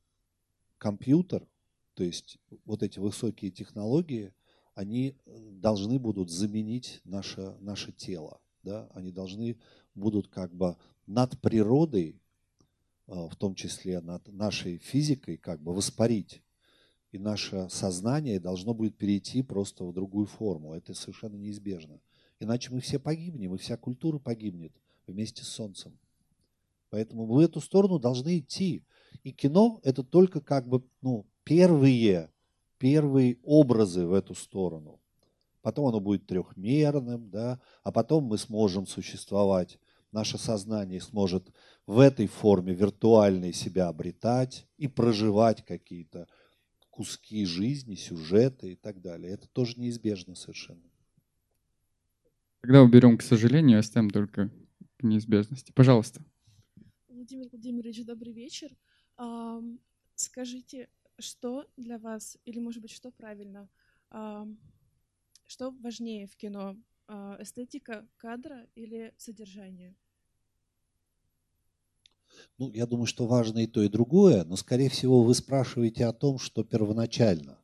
[0.78, 1.47] компьютер,
[1.94, 4.32] то есть вот эти высокие технологии,
[4.74, 8.40] они должны будут заменить наше, наше тело.
[8.62, 8.88] Да?
[8.94, 9.59] Они должны
[9.94, 10.76] будут как бы
[11.07, 12.20] над природой,
[13.07, 16.42] в том числе над нашей физикой, как бы воспарить
[17.16, 20.74] и наше сознание должно будет перейти просто в другую форму.
[20.74, 22.00] Это совершенно неизбежно.
[22.40, 24.72] Иначе мы все погибнем, и вся культура погибнет
[25.07, 25.98] вместе с Солнцем.
[26.90, 28.84] Поэтому мы в эту сторону должны идти.
[29.22, 32.30] И кино– это только как бы ну, первые,
[32.78, 35.00] первые образы в эту сторону.
[35.62, 39.78] Потом оно будет трехмерным, да, а потом мы сможем существовать,
[40.12, 41.48] наше сознание сможет
[41.87, 46.28] в этой форме виртуальной себя обретать и проживать какие-то
[46.91, 49.32] куски жизни, сюжеты и так далее.
[49.32, 50.82] Это тоже неизбежно совершенно.
[52.61, 54.51] Тогда уберем, к сожалению, оставим только
[54.97, 55.72] к неизбежности.
[55.72, 56.24] Пожалуйста.
[57.09, 58.74] Владимир Владимирович, добрый вечер.
[60.14, 63.68] Скажите, что для вас, или может быть, что правильно,
[65.47, 66.76] что важнее в кино,
[67.09, 69.95] а, эстетика кадра или содержание?
[72.59, 76.12] Ну, я думаю, что важно и то, и другое, но, скорее всего, вы спрашиваете о
[76.12, 77.59] том, что первоначально.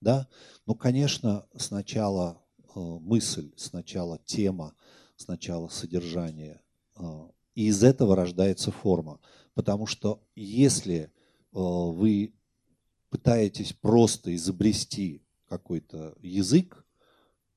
[0.00, 0.28] Да?
[0.66, 4.74] Ну, конечно, сначала э, мысль, сначала тема,
[5.16, 6.60] сначала содержание.
[6.96, 9.20] Э, и из этого рождается форма.
[9.54, 11.08] Потому что если э,
[11.52, 12.32] вы
[13.10, 16.84] пытаетесь просто изобрести какой-то язык,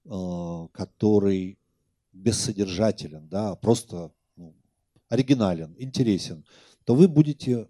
[0.05, 1.57] э, который
[2.11, 4.11] бессодержателен, да, просто
[5.09, 6.45] оригинален, интересен,
[6.83, 7.67] то вы будете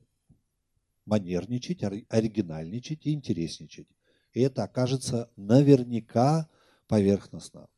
[1.05, 3.88] манерничать, оригинальничать и интересничать.
[4.33, 6.49] И это окажется наверняка
[6.88, 7.69] поверхностно.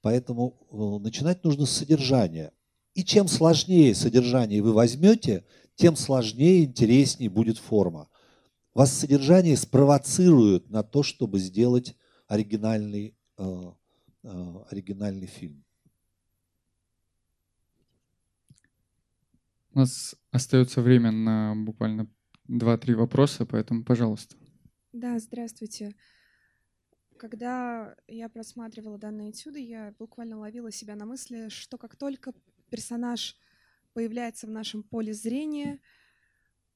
[0.00, 2.52] Поэтому э, начинать нужно с содержания.
[2.94, 5.44] И чем сложнее содержание вы возьмете,
[5.74, 8.08] тем сложнее и интереснее будет форма.
[8.74, 11.96] Вас содержание спровоцирует на то, чтобы сделать
[12.28, 13.72] оригинальный, э,
[14.22, 15.64] э, оригинальный фильм.
[19.74, 22.08] У нас остается время на буквально
[22.48, 24.36] 2-3 вопроса, поэтому, пожалуйста.
[24.92, 25.94] Да, здравствуйте.
[27.18, 32.32] Когда я просматривала данные этюды, я буквально ловила себя на мысли, что как только
[32.70, 33.36] персонаж
[33.92, 35.80] появляется в нашем поле зрения,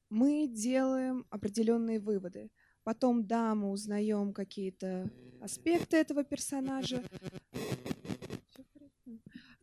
[0.09, 2.51] мы делаем определенные выводы.
[2.83, 5.09] Потом, да, мы узнаем какие-то
[5.41, 7.03] аспекты этого персонажа,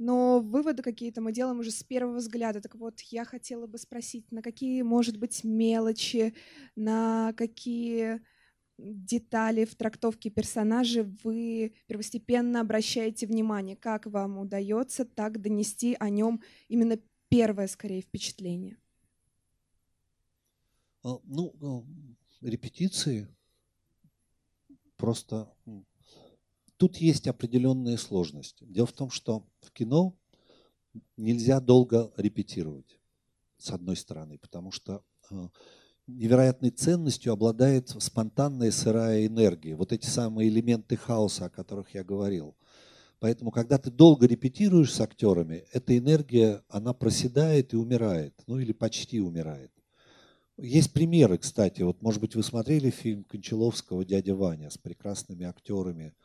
[0.01, 2.63] но выводы какие-то мы делаем уже с первого взгляда.
[2.63, 6.35] Так вот, я хотела бы спросить, на какие, может быть, мелочи,
[6.75, 8.23] на какие
[8.79, 13.77] детали в трактовке персонажа вы первостепенно обращаете внимание?
[13.77, 16.99] Как вам удается так донести о нем именно
[17.29, 18.79] первое, скорее, впечатление?
[21.03, 23.29] А, ну, а, репетиции
[24.97, 25.53] просто
[26.81, 28.65] Тут есть определенные сложности.
[28.65, 30.17] Дело в том, что в кино
[31.19, 32.99] нельзя долго репетировать,
[33.59, 35.49] с одной стороны, потому что э,
[36.07, 42.57] невероятной ценностью обладает спонтанная сырая энергия, вот эти самые элементы хаоса, о которых я говорил.
[43.19, 48.73] Поэтому, когда ты долго репетируешь с актерами, эта энергия, она проседает и умирает, ну или
[48.73, 49.71] почти умирает.
[50.57, 56.15] Есть примеры, кстати, вот, может быть, вы смотрели фильм Кончаловского «Дядя Ваня» с прекрасными актерами–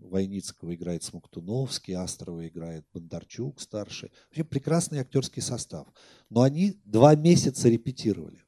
[0.00, 4.10] Войницкого играет Смоктуновский, Астрова играет Бондарчук старший.
[4.26, 5.86] Вообще прекрасный актерский состав.
[6.28, 8.44] Но они два месяца репетировали,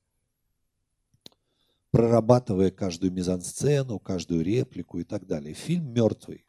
[1.91, 5.55] прорабатывая каждую мизансцену, каждую реплику и так далее.
[5.55, 6.47] Фильм мертвый.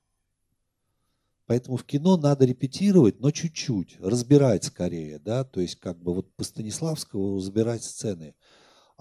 [1.45, 6.33] Поэтому в кино надо репетировать, но чуть-чуть, разбирать скорее, да, то есть как бы вот
[6.35, 8.33] по Станиславскому разбирать сцены.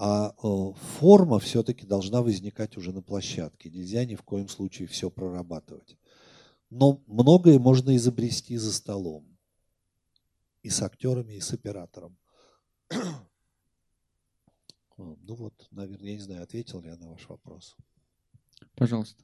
[0.05, 3.71] А э, форма все-таки должна возникать уже на площадке.
[3.71, 5.97] Нельзя ни в коем случае все прорабатывать.
[6.71, 9.39] Но многое можно изобрести за столом.
[10.65, 12.19] И с актерами, и с оператором.
[14.99, 17.77] Ну вот, наверное, я не знаю, ответил ли я на ваш вопрос.
[18.75, 19.23] Пожалуйста.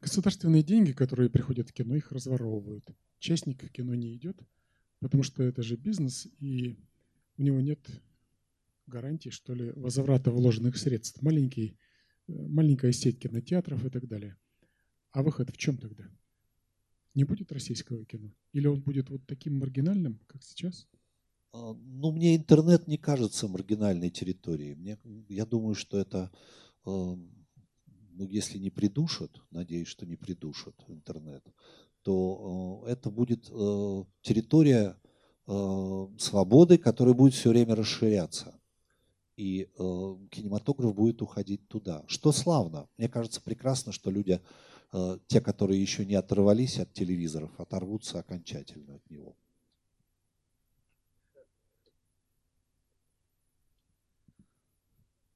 [0.00, 2.84] Государственные деньги, которые приходят в кино, их разворовывают.
[3.18, 4.40] Частник в кино не идет,
[5.00, 6.78] потому что это же бизнес, и
[7.36, 7.80] у него нет
[8.90, 11.22] гарантии, что ли, возврата вложенных средств.
[11.22, 11.78] Маленький,
[12.28, 14.36] э, маленькая сеть кинотеатров и так далее.
[15.12, 16.04] А выход в чем тогда?
[17.14, 18.34] Не будет российского кино?
[18.52, 20.86] Или он будет вот таким маргинальным, как сейчас?
[21.52, 24.74] А, ну, мне интернет не кажется маргинальной территорией.
[24.74, 26.30] Мне, я думаю, что это,
[26.84, 31.44] э, ну, если не придушат, надеюсь, что не придушат интернет,
[32.02, 33.44] то э, это будет
[34.22, 34.96] территория
[36.18, 38.59] свободы, которая будет все время расширяться.
[39.42, 39.70] И
[40.30, 42.04] кинематограф будет уходить туда.
[42.08, 42.86] Что славно.
[42.98, 44.38] Мне кажется прекрасно, что люди,
[45.28, 49.34] те, которые еще не оторвались от телевизоров, оторвутся окончательно от него.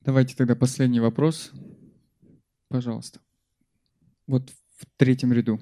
[0.02, 1.50] Давайте тогда последний вопрос.
[2.68, 3.20] Пожалуйста.
[4.26, 5.59] Вот в третьем ряду.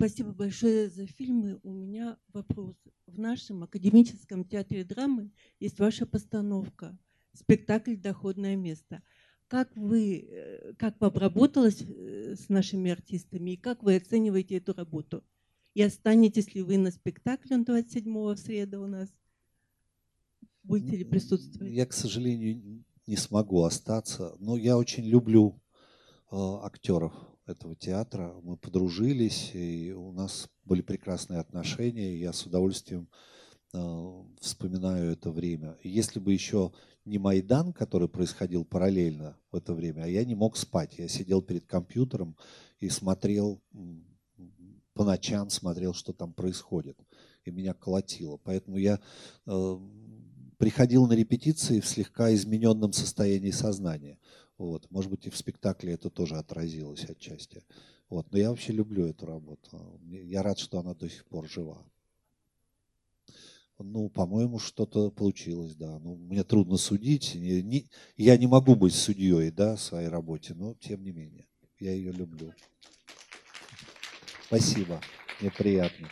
[0.00, 1.60] Спасибо большое за фильмы.
[1.62, 2.74] У меня вопрос.
[3.06, 6.96] В нашем академическом театре драмы есть ваша постановка
[7.34, 9.02] «Спектакль «Доходное место».
[9.46, 15.22] Как вы, э, как работалось э, с нашими артистами и как вы оцениваете эту работу?
[15.74, 19.10] И останетесь ли вы на спектакле 27-го в среду у нас?
[20.62, 21.74] Будете ли присутствовать?
[21.74, 25.60] Я, к сожалению, не смогу остаться, но я очень люблю
[26.30, 27.12] э, актеров
[27.50, 28.34] этого театра.
[28.42, 32.14] Мы подружились, и у нас были прекрасные отношения.
[32.14, 33.08] И я с удовольствием
[33.72, 35.76] э, вспоминаю это время.
[35.82, 36.72] Если бы еще
[37.04, 40.98] не Майдан, который происходил параллельно в это время, а я не мог спать.
[40.98, 42.36] Я сидел перед компьютером
[42.78, 43.60] и смотрел
[45.00, 46.98] по ночам смотрел, что там происходит.
[47.46, 48.36] И меня колотило.
[48.36, 49.00] Поэтому я
[49.46, 49.78] э,
[50.58, 54.18] приходил на репетиции в слегка измененном состоянии сознания.
[54.60, 54.90] Вот.
[54.90, 57.62] Может быть, и в спектакле это тоже отразилось отчасти.
[58.10, 58.30] Вот.
[58.30, 59.98] Но я вообще люблю эту работу.
[60.06, 61.82] Я рад, что она до сих пор жива.
[63.78, 65.98] Ну, по-моему, что-то получилось, да.
[66.00, 67.34] Ну, мне трудно судить.
[67.34, 67.88] Не, не,
[68.18, 71.46] я не могу быть судьей, да, в своей работе, но тем не менее,
[71.78, 72.52] я ее люблю.
[74.44, 75.00] Спасибо,
[75.40, 76.06] мне приятно.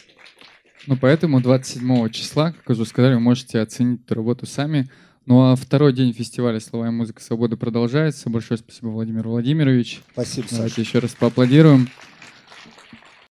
[0.86, 4.88] Ну, поэтому 27 числа, как уже сказали, вы можете оценить эту работу сами.
[5.28, 8.30] Ну а второй день фестиваля «Слова и музыка свободы» продолжается.
[8.30, 10.00] Большое спасибо, Владимир Владимирович.
[10.14, 10.80] Спасибо, Давайте Саша.
[10.80, 11.90] еще раз поаплодируем.